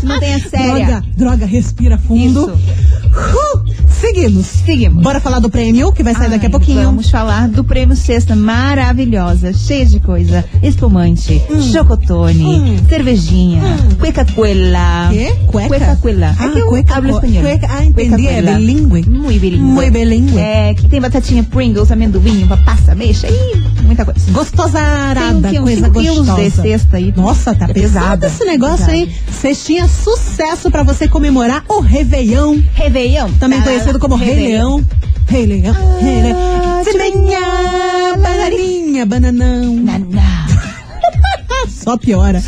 Se 0.01 0.07
mantenha 0.07 0.39
séria. 0.41 0.87
Droga, 0.87 1.05
droga, 1.17 1.47
respira 1.47 1.99
fundo. 1.99 2.47
Uh, 2.47 3.70
seguimos. 4.14 4.46
Seguimos. 4.46 5.03
Bora 5.03 5.20
falar 5.20 5.38
do 5.38 5.49
prêmio, 5.51 5.92
que 5.92 6.03
vai 6.03 6.14
sair 6.14 6.31
daqui 6.31 6.46
a 6.46 6.49
Ai, 6.49 6.51
pouquinho. 6.51 6.83
Vamos 6.85 7.11
falar 7.11 7.49
do 7.49 7.62
prêmio 7.64 7.96
Sexta 7.96 8.35
maravilhosa, 8.37 9.53
cheia 9.53 9.85
de 9.87 10.01
coisa. 10.01 10.44
Espumante, 10.62 11.40
chocotone, 11.73 12.44
Hum. 12.44 12.77
cervejinha, 12.88 13.62
cueca 13.99 14.25
cuela. 14.35 15.09
Quê? 15.12 15.35
Cueca? 15.46 15.68
Cueca 15.68 15.96
cuela. 16.01 16.35
Ah, 16.38 16.46
é 16.46 16.51
que 16.51 16.59
eu 16.59 16.66
cueca 16.66 16.94
hablo 16.96 17.11
espanhol. 17.11 17.42
cueca- 17.42 17.68
ah, 17.70 17.85
entendi, 17.85 18.11
Cueca 18.11 18.29
é 18.31 18.42
cuela. 18.42 18.53
bilíngue. 18.59 19.09
Muy 19.09 19.38
bilíngue. 19.38 19.64
Muy 19.64 19.90
bilíngue. 19.90 20.38
É, 20.38 20.75
que 20.75 20.88
tem 20.88 21.01
batatinha 21.01 21.42
Pringles, 21.44 21.90
amendoim, 21.90 22.46
passa, 22.64 22.94
mexa 22.94 23.29
e 23.29 23.83
muita 23.83 24.05
coisa. 24.05 24.20
Gostosarada, 24.31 25.49
Tem 25.51 25.61
coisa 25.61 25.87
cinco 25.87 26.01
quilos 26.01 26.27
gostosa. 26.27 26.42
de 26.42 26.51
cesta 26.51 26.96
aí. 26.96 27.12
Nossa, 27.16 27.55
tá 27.55 27.66
É 27.68 27.73
pesado 27.73 28.27
esse 28.27 28.44
negócio, 28.44 28.77
pesada. 28.87 28.96
hein? 28.96 29.09
Cestinha 29.31 29.87
sucesso 29.88 30.70
pra 30.70 30.83
você 30.83 31.07
comemorar 31.09 31.64
o 31.68 31.81
Réveillon. 31.81 32.59
Réveillon. 32.75 33.31
Também 33.38 33.59
Tá, 33.59 33.64
conhecido 33.66 33.99
como 34.01 34.17
Rei 34.17 34.35
Réveillon. 34.35 34.77
Leão. 34.77 34.87
Rei 35.29 35.47
Leão, 35.47 35.75
Rei 36.01 36.23
Leão. 36.23 36.37
Ah, 36.39 36.83
Cimenha, 36.85 38.17
bananinha, 38.17 39.07
bananão. 39.07 39.77
Só 41.69 41.97
piora. 41.97 42.43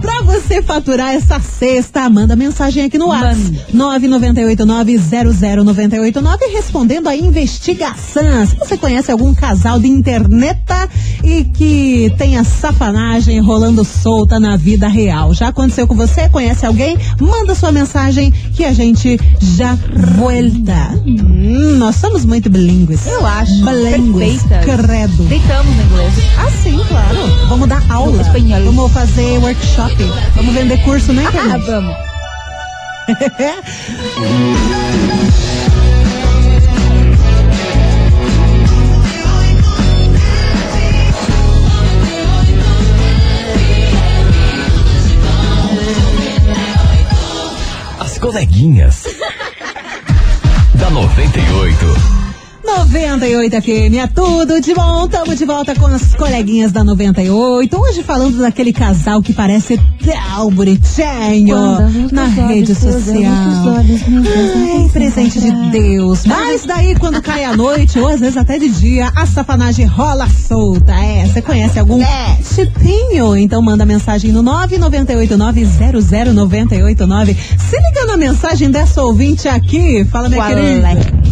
Pra 0.00 0.15
você 0.26 0.60
faturar 0.60 1.14
essa 1.14 1.40
sexta, 1.40 2.08
manda 2.10 2.36
mensagem 2.36 2.84
aqui 2.84 2.98
no 2.98 3.08
WhatsApp. 3.08 3.60
998900989 3.74 6.38
respondendo 6.52 7.08
a 7.08 7.16
investigação. 7.16 8.46
Se 8.46 8.56
você 8.56 8.76
conhece 8.76 9.10
algum 9.10 9.32
casal 9.34 9.78
de 9.78 9.88
interneta 9.88 10.88
e 11.22 11.44
que 11.44 12.12
tem 12.18 12.36
a 12.36 12.44
safanagem 12.44 13.38
rolando 13.40 13.84
solta 13.84 14.38
na 14.40 14.56
vida 14.56 14.88
real. 14.88 15.32
Já 15.32 15.48
aconteceu 15.48 15.86
com 15.86 15.94
você? 15.94 16.28
Conhece 16.28 16.66
alguém? 16.66 16.98
Manda 17.20 17.54
sua 17.54 17.72
mensagem 17.72 18.30
que 18.30 18.64
a 18.64 18.72
gente 18.72 19.18
já 19.40 19.74
volta. 20.16 21.00
Hum, 21.06 21.76
nós 21.78 21.96
somos 21.96 22.24
muito 22.24 22.50
bilíngues. 22.50 23.06
Eu 23.06 23.24
acho. 23.24 23.64
Bilíngues. 23.64 24.42
Credo. 24.42 25.22
Deitamos 25.24 25.76
no 25.76 25.82
inglês. 25.82 26.12
Ah, 26.38 26.50
sim, 26.62 26.78
claro. 26.88 27.46
Vamos 27.48 27.68
dar 27.68 27.82
aula. 27.90 28.20
espanhol. 28.22 28.62
Vamos 28.64 28.92
fazer 28.92 29.38
workshop. 29.38 29.94
Vamos 30.34 30.54
vender 30.54 30.78
curso 30.82 31.12
na 31.12 31.22
Ah, 31.22 31.24
internet. 31.26 31.66
vamos. 31.66 31.96
As 47.98 48.18
coleguinhas. 48.18 49.04
da 50.74 50.90
98. 50.90 52.25
98 52.66 53.62
FM 53.62 53.94
é 54.02 54.06
tudo 54.08 54.60
de 54.60 54.74
bom. 54.74 55.06
Tamo 55.06 55.36
de 55.36 55.44
volta 55.44 55.72
com 55.76 55.86
as 55.86 56.16
coleguinhas 56.16 56.72
da 56.72 56.82
98. 56.82 57.80
Hoje 57.80 58.02
falando 58.02 58.38
daquele 58.38 58.72
casal 58.72 59.22
que 59.22 59.32
parece 59.32 59.78
tão 60.04 60.50
bonitinho 60.50 61.56
na 62.10 62.24
rede 62.24 62.74
social. 62.74 63.76
Ai, 63.76 64.90
presente 64.92 65.38
de 65.40 65.52
Deus. 65.70 66.26
Mas 66.26 66.66
daí, 66.66 66.96
quando 66.96 67.22
cai 67.22 67.44
a 67.44 67.56
noite, 67.56 68.00
ou 68.00 68.08
às 68.08 68.18
vezes 68.18 68.36
até 68.36 68.58
de 68.58 68.68
dia, 68.68 69.12
a 69.14 69.24
safanagem 69.26 69.86
rola 69.86 70.28
solta. 70.28 70.90
É, 70.92 71.24
você 71.26 71.40
conhece 71.40 71.78
algum 71.78 72.00
chipinho? 72.42 73.36
Então 73.36 73.62
manda 73.62 73.86
mensagem 73.86 74.32
no 74.32 74.42
998900989. 74.42 77.36
Se 77.58 77.76
liga 77.76 78.06
na 78.06 78.16
mensagem 78.16 78.72
dessa 78.72 79.00
ouvinte 79.02 79.46
aqui. 79.48 80.04
Fala, 80.06 80.28
minha 80.28 80.42
Qual 80.42 80.52
querida. 80.52 80.88
é? 80.88 81.25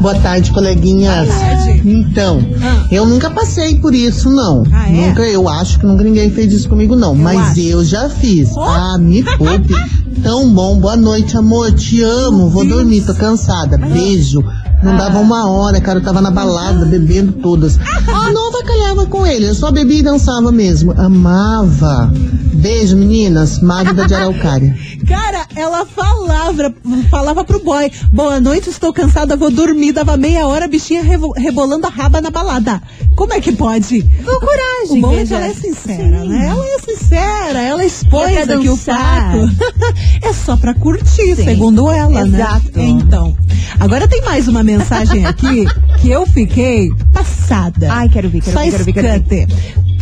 Boa 0.00 0.14
tarde, 0.16 0.50
coleguinhas. 0.52 1.26
Boa 1.28 1.38
tarde. 1.40 1.82
Então, 1.84 2.40
Ah. 2.62 2.86
eu 2.90 3.06
nunca 3.06 3.30
passei 3.30 3.76
por 3.76 3.94
isso, 3.94 4.28
não. 4.30 4.62
Ah, 4.72 4.88
é? 4.88 4.92
Nunca, 5.08 5.22
eu 5.22 5.48
acho 5.48 5.78
que 5.78 5.86
nunca 5.86 6.04
ninguém 6.04 6.30
fez 6.30 6.52
isso 6.52 6.68
comigo, 6.68 6.94
não. 6.94 7.14
Mas 7.14 7.50
acho. 7.52 7.60
eu 7.60 7.84
já 7.84 8.08
fiz. 8.08 8.50
Oh. 8.54 8.60
Ah, 8.60 8.98
me 8.98 9.22
poupe. 9.22 9.74
Tão 10.22 10.52
bom. 10.52 10.78
Boa 10.78 10.96
noite, 10.96 11.36
amor. 11.36 11.72
Te 11.72 12.02
amo. 12.02 12.48
Vou 12.50 12.66
dormir, 12.66 13.02
tô 13.02 13.14
cansada. 13.14 13.76
Beijo. 13.78 14.42
Não 14.82 14.92
Ah. 14.92 14.96
dava 14.96 15.18
uma 15.20 15.50
hora, 15.50 15.80
cara. 15.80 15.98
Eu 15.98 16.02
tava 16.04 16.20
na 16.20 16.30
balada, 16.30 16.84
bebendo 16.84 17.32
todas. 17.32 17.78
A 18.06 18.30
nova 18.32 18.62
calhava 18.64 19.06
com 19.06 19.26
ele. 19.26 19.48
Eu 19.48 19.54
só 19.54 19.70
bebia 19.72 19.98
e 20.00 20.02
dançava 20.02 20.52
mesmo. 20.52 20.92
Amava. 21.00 22.12
Beijo, 22.54 22.96
meninas. 22.96 23.60
Magda 23.60 24.06
de 24.06 24.14
Araucária. 24.14 24.76
Cara, 25.06 25.46
ela 25.54 25.86
falava, 25.86 26.74
falava 27.10 27.44
pro 27.44 27.62
boy, 27.62 27.90
boa 28.12 28.40
noite, 28.40 28.70
estou 28.70 28.92
cansada, 28.92 29.36
vou 29.36 29.50
dormir. 29.52 29.92
Dava 29.92 30.16
meia 30.16 30.46
hora, 30.48 30.64
a 30.64 30.68
bichinha 30.68 31.00
rebolando 31.36 31.86
a 31.86 31.90
raba 31.90 32.20
na 32.20 32.30
balada. 32.30 32.82
Como 33.14 33.32
é 33.32 33.40
que 33.40 33.52
pode? 33.52 34.02
Com 34.02 34.40
coragem, 34.40 34.98
O 34.98 35.00
bom 35.00 35.16
é 35.16 35.24
que 35.24 35.32
ela 35.32 35.46
é 35.46 35.54
sincera, 35.54 36.24
né? 36.24 36.48
Ela 36.48 36.64
é 36.66 36.78
sincera, 36.80 37.58
ela 37.62 37.84
E 37.84 37.86
é 37.86 38.44
pra 38.46 38.56
aqui 38.56 38.68
o 38.68 38.76
fato. 38.76 39.38
é 40.22 40.32
só 40.32 40.56
pra 40.56 40.74
curtir, 40.74 41.36
segundo 41.36 41.88
ela, 41.90 42.26
Exato. 42.26 42.72
né? 42.74 42.84
Então. 42.88 43.36
Agora 43.78 44.08
tem 44.08 44.22
mais 44.22 44.48
uma 44.48 44.62
mensagem 44.62 45.26
aqui 45.26 45.66
que 46.00 46.10
eu 46.10 46.26
fiquei 46.26 46.88
passada. 47.12 47.92
Ai, 47.92 48.08
quero 48.08 48.28
ver, 48.28 48.40
quero 48.40 48.56
Só 48.56 48.62
ver, 48.64 48.70
quero 48.70 48.84
ver, 48.84 48.92
quero 48.92 49.22
ver. 49.24 49.46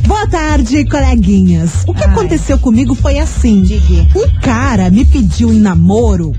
Boa 0.06 0.26
tarde, 0.26 0.84
coleguinhas. 0.84 1.70
O 1.86 1.94
que 1.94 2.04
Ai. 2.04 2.10
aconteceu 2.10 2.58
comigo 2.58 2.94
foi 2.94 3.18
assim. 3.18 3.62
Diga. 3.62 4.06
Um 4.14 4.40
cara 4.40 4.90
me 4.90 5.04
pediu 5.04 5.50
em 5.52 5.58
namoro. 5.58 6.34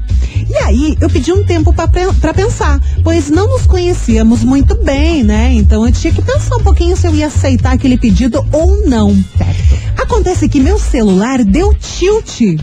E 0.47 0.55
aí, 0.57 0.95
eu 1.01 1.09
pedi 1.09 1.33
um 1.33 1.43
tempo 1.43 1.73
pra 1.73 1.87
pensar, 2.33 2.79
pois 3.03 3.29
não 3.31 3.47
nos 3.47 3.65
conhecíamos 3.65 4.43
muito 4.43 4.75
bem, 4.75 5.23
né? 5.23 5.51
Então 5.53 5.85
eu 5.85 5.91
tinha 5.91 6.13
que 6.13 6.21
pensar 6.21 6.57
um 6.57 6.63
pouquinho 6.63 6.95
se 6.95 7.07
eu 7.07 7.15
ia 7.15 7.27
aceitar 7.27 7.73
aquele 7.73 7.97
pedido 7.97 8.45
ou 8.51 8.87
não. 8.87 9.17
Acontece 9.97 10.47
que 10.47 10.59
meu 10.59 10.77
celular 10.77 11.43
deu 11.43 11.73
tilt. 11.73 12.59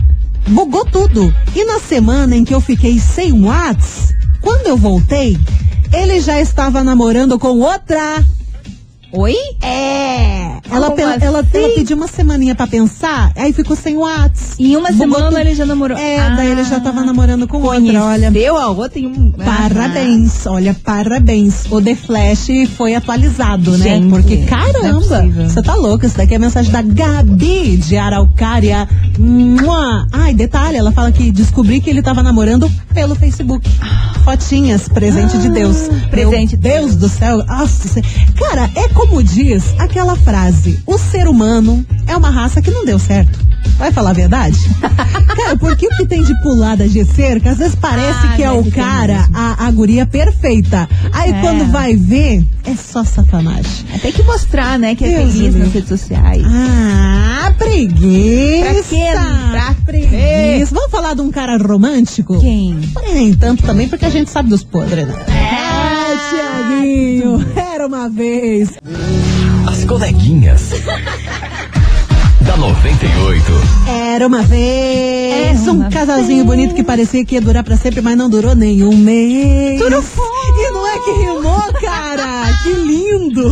Bugou 0.47 0.85
tudo. 0.85 1.33
E 1.55 1.65
na 1.65 1.79
semana 1.79 2.35
em 2.35 2.45
que 2.45 2.53
eu 2.53 2.61
fiquei 2.61 2.99
sem 2.99 3.33
Whats, 3.43 4.13
quando 4.43 4.67
eu 4.67 4.77
voltei, 4.77 5.37
ele 5.91 6.19
já 6.19 6.39
estava 6.39 6.83
namorando 6.83 7.39
com 7.39 7.59
outra. 7.59 8.23
Oi? 9.15 9.35
É. 9.61 10.53
Ela, 10.71 10.89
pe- 10.91 11.01
ela, 11.01 11.15
assim? 11.15 11.25
ela 11.25 11.43
pediu 11.43 11.95
uma 11.95 12.07
semaninha 12.07 12.55
pra 12.55 12.65
pensar, 12.65 13.31
aí 13.35 13.53
ficou 13.53 13.75
sem 13.75 13.95
Whats. 13.95 14.55
Em 14.57 14.75
uma 14.75 14.91
Bugou 14.91 15.17
semana 15.19 15.41
ele 15.41 15.53
já 15.53 15.65
namorou. 15.67 15.95
É, 15.97 16.19
Ah, 16.19 16.29
daí 16.29 16.49
ele 16.49 16.63
já 16.63 16.79
tava 16.79 17.01
namorando 17.03 17.47
com 17.47 17.57
outra, 17.61 18.03
olha. 18.03 18.31
Conheceu 18.31 18.57
a 18.57 18.69
outra 18.69 18.99
em 18.99 19.05
um... 19.05 19.31
Parabéns, 19.31 20.45
olha, 20.47 20.75
parabéns. 20.83 21.65
O 21.69 21.79
The 21.81 21.95
Flash 21.95 22.47
foi 22.75 22.95
atualizado, 22.95 23.77
né? 23.77 23.83
Gente, 23.85 24.09
Porque 24.09 24.35
não 24.37 24.43
é 24.43 24.47
caramba, 24.47 25.47
você 25.47 25.61
tá 25.61 25.75
louca. 25.75 26.07
Isso 26.07 26.17
daqui 26.17 26.33
é 26.33 26.37
a 26.37 26.39
mensagem 26.39 26.71
da 26.71 26.81
Gabi 26.81 27.77
de 27.77 27.95
Araucária. 27.97 28.87
Mua. 29.19 30.07
Ai, 30.11 30.33
detalhe, 30.33 30.77
ela 30.77 30.91
fala 30.91 31.11
que 31.11 31.29
descobri 31.31 31.81
que 31.81 31.89
ele 31.89 32.01
tava 32.01 32.23
namorando 32.23 32.71
pelo 32.93 33.13
Facebook. 33.15 33.69
Fotinhas, 34.23 34.87
presente 34.87 35.37
de 35.37 35.49
Deus. 35.49 35.89
Ah, 35.89 36.07
presente 36.09 36.55
de 36.57 36.67
Meu 36.67 36.81
Deus 36.81 36.95
do 36.95 37.09
céu. 37.09 37.37
Nossa, 37.45 37.87
cê- 37.89 38.01
cara, 38.35 38.69
é 38.75 38.87
como 38.89 39.02
diz 39.23 39.63
aquela 39.79 40.15
frase: 40.15 40.79
o 40.85 40.97
ser 40.97 41.27
humano 41.27 41.85
é 42.07 42.15
uma 42.17 42.29
raça 42.29 42.61
que 42.61 42.71
não 42.71 42.83
deu 42.85 42.97
certo. 42.99 43.39
Vai 43.77 43.91
falar 43.91 44.11
a 44.11 44.13
verdade? 44.13 44.57
Cara, 44.81 45.57
porque 45.57 45.87
o 45.87 45.89
que 45.97 46.05
tem 46.05 46.21
de 46.23 46.33
pulada 46.41 46.87
de 46.87 47.03
cerca, 47.05 47.51
às 47.51 47.57
vezes 47.57 47.75
parece 47.75 48.27
Ah, 48.27 48.33
que 48.35 48.43
é 48.43 48.51
o 48.51 48.61
ter 48.63 48.71
cara, 48.71 49.27
a, 49.33 49.65
a 49.67 49.71
guria 49.71 50.05
perfeita. 50.05 50.87
Aí 51.11 51.31
É. 51.31 51.41
quando 51.41 51.71
vai 51.71 51.95
ver, 51.95 52.45
é 52.65 52.75
só 52.75 53.03
satanagem. 53.03 53.85
Tem 54.01 54.11
que 54.11 54.21
mostrar, 54.23 54.77
né, 54.77 54.93
que 54.95 55.05
é 55.05 55.17
Deus 55.17 55.31
feliz 55.33 55.53
me 55.55 55.61
nas 55.61 55.73
redes 55.73 55.89
sociais. 55.89 56.43
Ah, 56.45 57.51
preguiça! 57.57 58.63
Pra 58.73 58.83
quê? 58.83 59.05
Pra 59.51 59.75
preguiça. 59.85 60.75
Vamos 60.75 60.91
falar 60.91 61.13
de 61.15 61.21
um 61.21 61.31
cara 61.31 61.57
romântico? 61.57 62.39
Quem? 62.39 62.79
Nem 63.13 63.33
tanto 63.33 63.63
também, 63.63 63.87
porque 63.87 64.05
a 64.05 64.09
gente 64.09 64.29
sabe 64.29 64.49
dos 64.49 64.63
podres, 64.63 65.07
né? 65.07 65.15
É, 65.29 66.13
Tiaguinho, 66.29 67.45
era 67.83 67.87
uma 67.87 68.07
vez. 68.09 68.69
As 69.67 69.83
coleguinhas. 69.83 70.69
da 72.41 72.55
98. 72.55 73.43
Era 73.87 74.25
uma 74.27 74.41
vez. 74.41 75.59
Era 75.59 75.71
um 75.71 75.75
uma 75.75 75.89
casalzinho 75.89 76.45
bonito 76.45 76.73
que 76.75 76.83
parecia 76.83 77.25
que 77.25 77.35
ia 77.35 77.41
durar 77.41 77.61
pra 77.63 77.75
sempre, 77.75 77.99
mas 78.01 78.15
não 78.17 78.29
durou 78.29 78.55
nenhum 78.55 78.95
mês. 78.95 79.81
E 79.81 80.71
não 80.71 80.87
é 80.87 80.99
que 80.99 81.11
rimou, 81.11 81.73
cara? 81.81 82.43
que 82.63 82.69
lindo! 82.73 83.49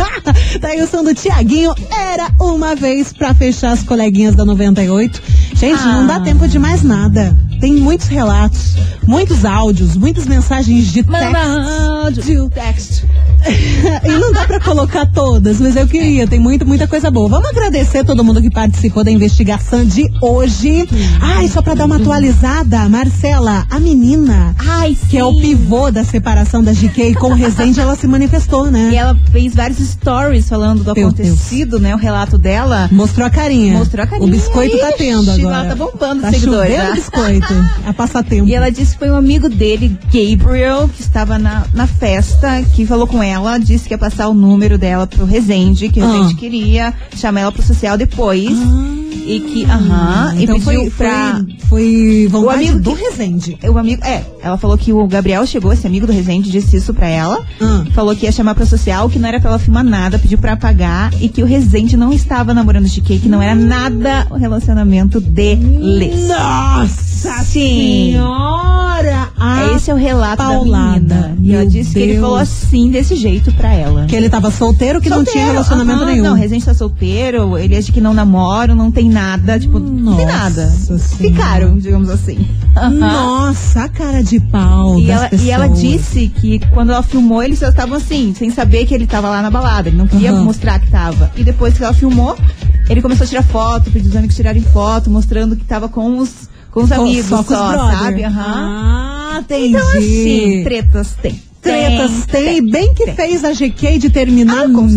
Daí 0.60 0.80
o 0.82 0.86
som 0.86 1.02
do 1.04 1.14
Tiaguinho 1.14 1.74
era 1.90 2.30
uma 2.40 2.74
vez 2.74 3.12
pra 3.12 3.34
fechar 3.34 3.72
as 3.72 3.82
coleguinhas 3.82 4.34
da 4.34 4.44
98. 4.46 5.20
Gente, 5.54 5.82
não 5.84 6.06
dá 6.06 6.16
Ah. 6.16 6.20
tempo 6.20 6.48
de 6.48 6.58
mais 6.58 6.82
nada. 6.82 7.36
Tem 7.60 7.74
muitos 7.74 8.06
relatos, 8.06 8.76
muitos 9.04 9.44
áudios, 9.44 9.96
muitas 9.96 10.26
mensagens 10.26 10.86
de 10.92 11.02
texto. 11.02 11.36
áudio. 11.36 12.50
Texto. 12.50 13.06
e 14.04 14.08
não 14.18 14.32
dá 14.32 14.44
pra 14.46 14.60
colocar 14.60 15.06
todas, 15.06 15.60
mas 15.60 15.76
eu 15.76 15.86
queria, 15.86 16.26
tem 16.26 16.38
muita, 16.38 16.64
muita 16.64 16.86
coisa 16.86 17.10
boa. 17.10 17.28
Vamos 17.28 17.48
agradecer 17.48 18.04
todo 18.04 18.22
mundo 18.24 18.40
que 18.40 18.50
participou 18.50 19.02
da 19.04 19.10
investigação 19.10 19.84
de 19.84 20.10
hoje. 20.20 20.86
Ai, 21.20 21.48
só 21.48 21.62
pra 21.62 21.74
dar 21.74 21.86
uma 21.86 21.96
atualizada, 21.96 22.88
Marcela, 22.88 23.66
a 23.70 23.80
menina, 23.80 24.54
Ai, 24.58 24.96
sim. 25.00 25.06
que 25.08 25.18
é 25.18 25.24
o 25.24 25.36
pivô 25.40 25.90
da 25.90 26.04
separação 26.04 26.62
da 26.62 26.72
GK 26.72 27.14
com 27.14 27.30
o 27.30 27.34
Rezende, 27.34 27.80
ela 27.80 27.96
se 27.96 28.06
manifestou, 28.06 28.70
né? 28.70 28.90
E 28.92 28.96
ela 28.96 29.16
fez 29.30 29.54
vários 29.54 29.78
stories 29.78 30.48
falando 30.48 30.84
do 30.84 30.94
Meu 30.94 31.08
acontecido, 31.08 31.78
né? 31.78 31.94
O 31.94 31.98
relato 31.98 32.36
dela. 32.38 32.88
Mostrou 32.92 33.26
a 33.26 33.30
carinha. 33.30 33.78
Mostrou 33.78 34.04
a 34.04 34.06
carinha. 34.06 34.28
O 34.28 34.30
biscoito 34.30 34.78
tá 34.78 34.88
Ixi, 34.90 34.98
tendo 34.98 35.30
agora. 35.30 35.48
lá 35.48 35.64
tá 35.64 35.74
bombando 35.74 36.22
tá 36.22 36.30
seguidores, 36.30 36.76
né? 36.76 36.92
biscoito. 36.94 37.54
A 37.86 37.92
passatempo. 37.92 38.46
E 38.48 38.54
ela 38.54 38.70
disse 38.70 38.92
que 38.92 38.98
foi 38.98 39.10
um 39.10 39.16
amigo 39.16 39.48
dele, 39.48 39.96
Gabriel, 40.06 40.88
que 40.88 41.00
estava 41.00 41.38
na, 41.38 41.64
na 41.72 41.86
festa, 41.86 42.62
que 42.74 42.84
falou 42.86 43.06
com 43.06 43.22
ela. 43.22 43.37
Ela 43.46 43.58
disse 43.58 43.86
que 43.88 43.94
ia 43.94 43.98
passar 43.98 44.28
o 44.28 44.34
número 44.34 44.76
dela 44.78 45.06
pro 45.06 45.24
Resende, 45.24 45.88
que 45.88 46.00
o 46.00 46.06
Resende 46.06 46.34
Ah. 46.34 46.38
queria 46.38 46.94
chamar 47.16 47.40
ela 47.42 47.52
pro 47.52 47.62
social 47.62 47.96
depois. 47.96 48.48
e 49.30 49.40
que, 49.40 49.64
aham, 49.66 50.34
e 50.38 50.44
então 50.44 50.54
pediu 50.58 50.80
foi, 50.80 50.90
pra. 50.90 51.34
foi, 51.34 51.56
foi 51.68 52.28
vontade 52.30 52.46
O 52.46 52.50
amigo 52.50 52.78
do 52.80 52.96
que- 52.96 53.02
Resende. 53.02 53.58
O 53.70 53.76
amigo, 53.76 54.02
é, 54.02 54.24
ela 54.42 54.56
falou 54.56 54.78
que 54.78 54.90
o 54.90 55.06
Gabriel 55.06 55.46
chegou, 55.46 55.70
esse 55.70 55.86
amigo 55.86 56.06
do 56.06 56.12
Resende, 56.14 56.50
disse 56.50 56.78
isso 56.78 56.94
pra 56.94 57.08
ela. 57.08 57.44
Ah. 57.60 57.84
Falou 57.94 58.16
que 58.16 58.24
ia 58.24 58.32
chamar 58.32 58.54
pra 58.54 58.64
social, 58.64 59.10
que 59.10 59.18
não 59.18 59.28
era 59.28 59.38
pra 59.38 59.50
ela 59.50 59.58
filmar 59.58 59.84
nada, 59.84 60.18
pediu 60.18 60.38
pra 60.38 60.54
apagar 60.54 61.12
e 61.20 61.28
que 61.28 61.42
o 61.42 61.46
Resende 61.46 61.94
não 61.94 62.10
estava 62.10 62.54
namorando 62.54 62.86
GK, 62.88 63.18
que 63.18 63.28
não 63.28 63.42
era 63.42 63.54
nada 63.54 64.26
o 64.30 64.36
relacionamento 64.36 65.20
deles. 65.20 66.26
Nossa 66.26 67.07
Sim. 67.44 68.12
senhora! 68.12 69.28
A 69.38 69.72
Esse 69.74 69.90
é 69.90 69.94
o 69.94 69.96
relato 69.96 70.38
paulada. 70.42 70.98
da 71.00 71.14
menina. 71.28 71.36
E 71.40 71.54
ela 71.54 71.64
disse 71.66 71.92
que 71.92 71.98
ele 72.00 72.12
Deus. 72.14 72.22
falou 72.24 72.36
assim, 72.38 72.90
desse 72.90 73.14
jeito 73.14 73.52
pra 73.52 73.72
ela. 73.72 74.06
Que 74.06 74.16
ele 74.16 74.28
tava 74.28 74.50
solteiro, 74.50 75.00
que 75.00 75.08
não 75.08 75.18
tinha 75.18 75.26
Solteiro, 75.46 75.52
relacionamento 75.52 76.04
nenhum. 76.04 76.24
Não, 76.24 76.34
Resende 76.34 76.64
tá 76.64 76.74
solteiro, 76.74 77.56
ele 77.56 77.76
acha 77.76 77.92
que 77.92 78.00
não 78.00 78.12
namoram, 78.12 78.74
não 78.74 78.90
tem 78.90 79.08
nada, 79.08 79.58
tipo, 79.58 79.78
não 79.78 80.16
tem 80.16 80.26
nada. 80.26 80.66
Nossa 80.66 80.98
Senhora. 80.98 81.16
Ficaram, 81.36 81.78
digamos 81.78 82.10
assim. 82.10 82.46
Nossa, 82.98 83.84
a 83.84 83.88
cara 83.88 84.22
de 84.22 84.38
pau 84.40 84.98
E 84.98 85.10
ela, 85.10 85.28
e 85.32 85.50
ela 85.50 85.68
disse 85.68 86.28
que 86.28 86.60
quando 86.72 86.90
ela 86.92 87.02
filmou, 87.02 87.42
eles 87.42 87.58
só 87.58 87.68
estavam 87.68 87.96
assim, 87.96 88.34
sem 88.36 88.50
saber 88.50 88.84
que 88.86 88.94
ele 88.94 89.06
tava 89.06 89.28
lá 89.28 89.40
na 89.42 89.50
balada. 89.50 89.88
Ele 89.88 89.96
não 89.96 90.06
queria 90.06 90.32
Aham. 90.32 90.42
mostrar 90.44 90.78
que 90.80 90.90
tava. 90.90 91.30
E 91.36 91.44
depois 91.44 91.76
que 91.76 91.84
ela 91.84 91.94
filmou, 91.94 92.36
ele 92.88 93.00
começou 93.00 93.24
a 93.24 93.28
tirar 93.28 93.42
foto, 93.44 93.90
pediu 93.90 94.10
os 94.10 94.16
amigos 94.16 94.34
tirarem 94.34 94.62
foto, 94.62 95.08
mostrando 95.10 95.54
que 95.56 95.64
tava 95.64 95.88
com 95.88 96.18
os, 96.18 96.48
com 96.78 96.84
os 96.84 96.92
amigos 96.92 97.26
só 97.26 97.42
só, 97.42 97.44
com 97.44 97.72
brother. 97.72 97.98
sabe? 97.98 98.24
Aham. 98.24 98.44
Ah, 98.46 99.38
entendi. 99.40 99.68
Então, 99.68 99.88
assim, 99.88 100.64
tretas 100.64 101.14
tem. 101.20 101.47
Tretas 101.62 102.24
tem, 102.30 102.58
e 102.58 102.70
bem 102.70 102.94
que 102.94 103.04
tem. 103.06 103.14
fez 103.14 103.44
a 103.44 103.52
GK 103.52 103.98
de 103.98 104.10
terminar 104.10 104.64
Ah, 104.64 104.68
mesmo. 104.68 104.88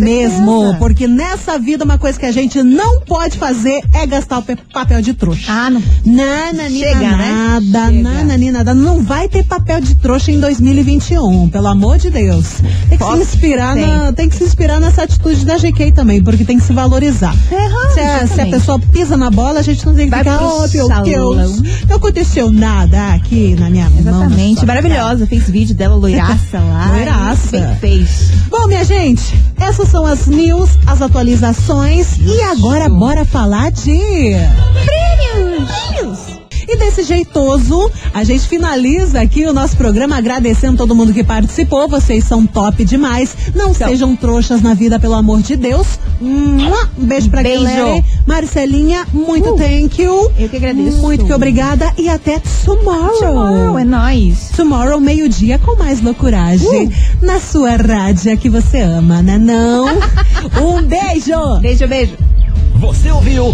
certeza. 0.61 0.75
Porque 0.79 1.07
nessa 1.07 1.57
vida 1.57 1.83
uma 1.83 1.97
coisa 1.97 2.19
que 2.19 2.25
a 2.25 2.31
gente 2.31 2.61
não 2.63 3.01
pode 3.01 3.37
fazer 3.37 3.81
é 3.93 4.05
gastar 4.05 4.37
o 4.39 4.41
pe- 4.41 4.55
papel 4.71 5.01
de 5.01 5.13
trouxa. 5.13 5.51
Ah, 5.51 5.69
não. 5.69 5.81
Nananina 6.05 6.69
Chega, 6.87 6.99
né? 7.17 7.59
nada, 7.61 7.91
nananina 7.91 8.57
nada. 8.59 8.73
Não 8.73 9.01
vai 9.03 9.27
ter 9.27 9.43
papel 9.43 9.81
de 9.81 9.95
trouxa 9.95 10.31
em 10.31 10.39
2021, 10.39 11.49
pelo 11.49 11.67
amor 11.67 11.97
de 11.97 12.09
Deus. 12.09 12.45
Tem 12.89 12.97
que 12.97 13.03
Posso? 13.03 13.17
se 13.17 13.21
inspirar 13.35 13.73
Tem. 13.73 13.85
na, 13.85 14.13
tem 14.13 14.29
que 14.29 14.35
se 14.35 14.43
inspirar 14.43 14.79
nessa 14.79 15.03
atitude 15.03 15.45
da 15.45 15.57
GK 15.57 15.91
também, 15.91 16.23
porque 16.23 16.43
tem 16.45 16.57
que 16.59 16.63
se 16.65 16.73
valorizar. 16.73 17.35
Aham, 17.51 17.93
se, 17.93 17.99
a, 17.99 18.03
se 18.03 18.19
a 18.19 18.23
exatamente. 18.23 18.51
pessoa 18.51 18.79
pisa 18.79 19.17
na 19.17 19.29
bola, 19.29 19.59
a 19.59 19.63
gente 19.63 19.85
não 19.85 19.95
tem 19.95 20.05
que 20.05 20.11
Vai 20.11 20.19
ficar, 20.23 20.41
oh 20.43 20.67
meu 20.67 20.87
salão." 20.87 21.03
Deus, 21.03 21.61
não 21.89 21.95
aconteceu 21.97 22.51
nada 22.51 23.13
aqui 23.13 23.55
na 23.59 23.69
minha 23.69 23.89
mão. 23.89 23.99
Exatamente. 23.99 24.53
na 24.55 24.59
sua 24.59 24.67
Maravilhosa. 24.67 25.25
Fez 25.27 25.49
vídeo 25.49 25.75
dela, 25.75 25.95
loiraça 25.95 26.50
lá. 26.59 26.91
Loiraça. 26.91 27.77
Fez. 27.79 28.31
Bom, 28.49 28.67
minha 28.67 28.83
gente, 28.83 29.33
essas 29.59 29.87
são 29.89 30.05
as 30.05 30.27
news, 30.27 30.71
as 30.85 31.01
atualizações. 31.01 32.17
E 32.19 32.41
agora 32.41 32.89
bora 32.89 33.25
falar 33.25 33.71
de. 33.71 34.33
Prêmios! 34.85 36.40
E 36.73 36.77
desse 36.77 37.03
jeitoso, 37.03 37.91
a 38.13 38.23
gente 38.23 38.47
finaliza 38.47 39.19
aqui 39.19 39.45
o 39.45 39.51
nosso 39.51 39.75
programa 39.75 40.15
agradecendo 40.17 40.77
todo 40.77 40.95
mundo 40.95 41.11
que 41.13 41.21
participou. 41.21 41.85
Vocês 41.89 42.23
são 42.23 42.45
top 42.45 42.85
demais. 42.85 43.35
Não 43.53 43.71
Então. 43.71 43.89
sejam 43.89 44.15
trouxas 44.15 44.61
na 44.61 44.73
vida, 44.73 44.97
pelo 44.97 45.15
amor 45.15 45.41
de 45.41 45.57
Deus. 45.57 45.85
Um 46.21 46.57
beijo 47.05 47.29
pra 47.29 47.43
Beijo. 47.43 47.63
galera. 47.65 48.01
Marcelinha, 48.25 49.05
muito 49.11 49.49
Uh, 49.49 49.57
thank 49.57 50.01
you. 50.01 50.31
eu 50.39 50.47
que 50.47 50.55
agradeço. 50.55 50.97
Muito 50.99 51.25
que 51.25 51.33
obrigada. 51.33 51.91
E 51.97 52.07
até 52.07 52.41
tomorrow. 52.63 53.19
Tomorrow, 53.19 53.77
é 53.77 53.83
nóis. 53.83 54.51
Tomorrow, 54.55 55.01
meio-dia, 55.01 55.59
com 55.59 55.75
mais 55.77 56.01
loucuragem. 56.01 56.87
Uh. 56.87 56.91
Na 57.21 57.37
sua 57.41 57.71
rádio 57.75 58.37
que 58.37 58.49
você 58.49 58.79
ama, 58.79 59.21
né 59.21 59.37
não? 59.37 59.87
um 60.63 60.81
beijo! 60.83 61.59
Beijo, 61.59 61.85
beijo. 61.85 62.13
Você 62.75 63.11
ouviu? 63.11 63.53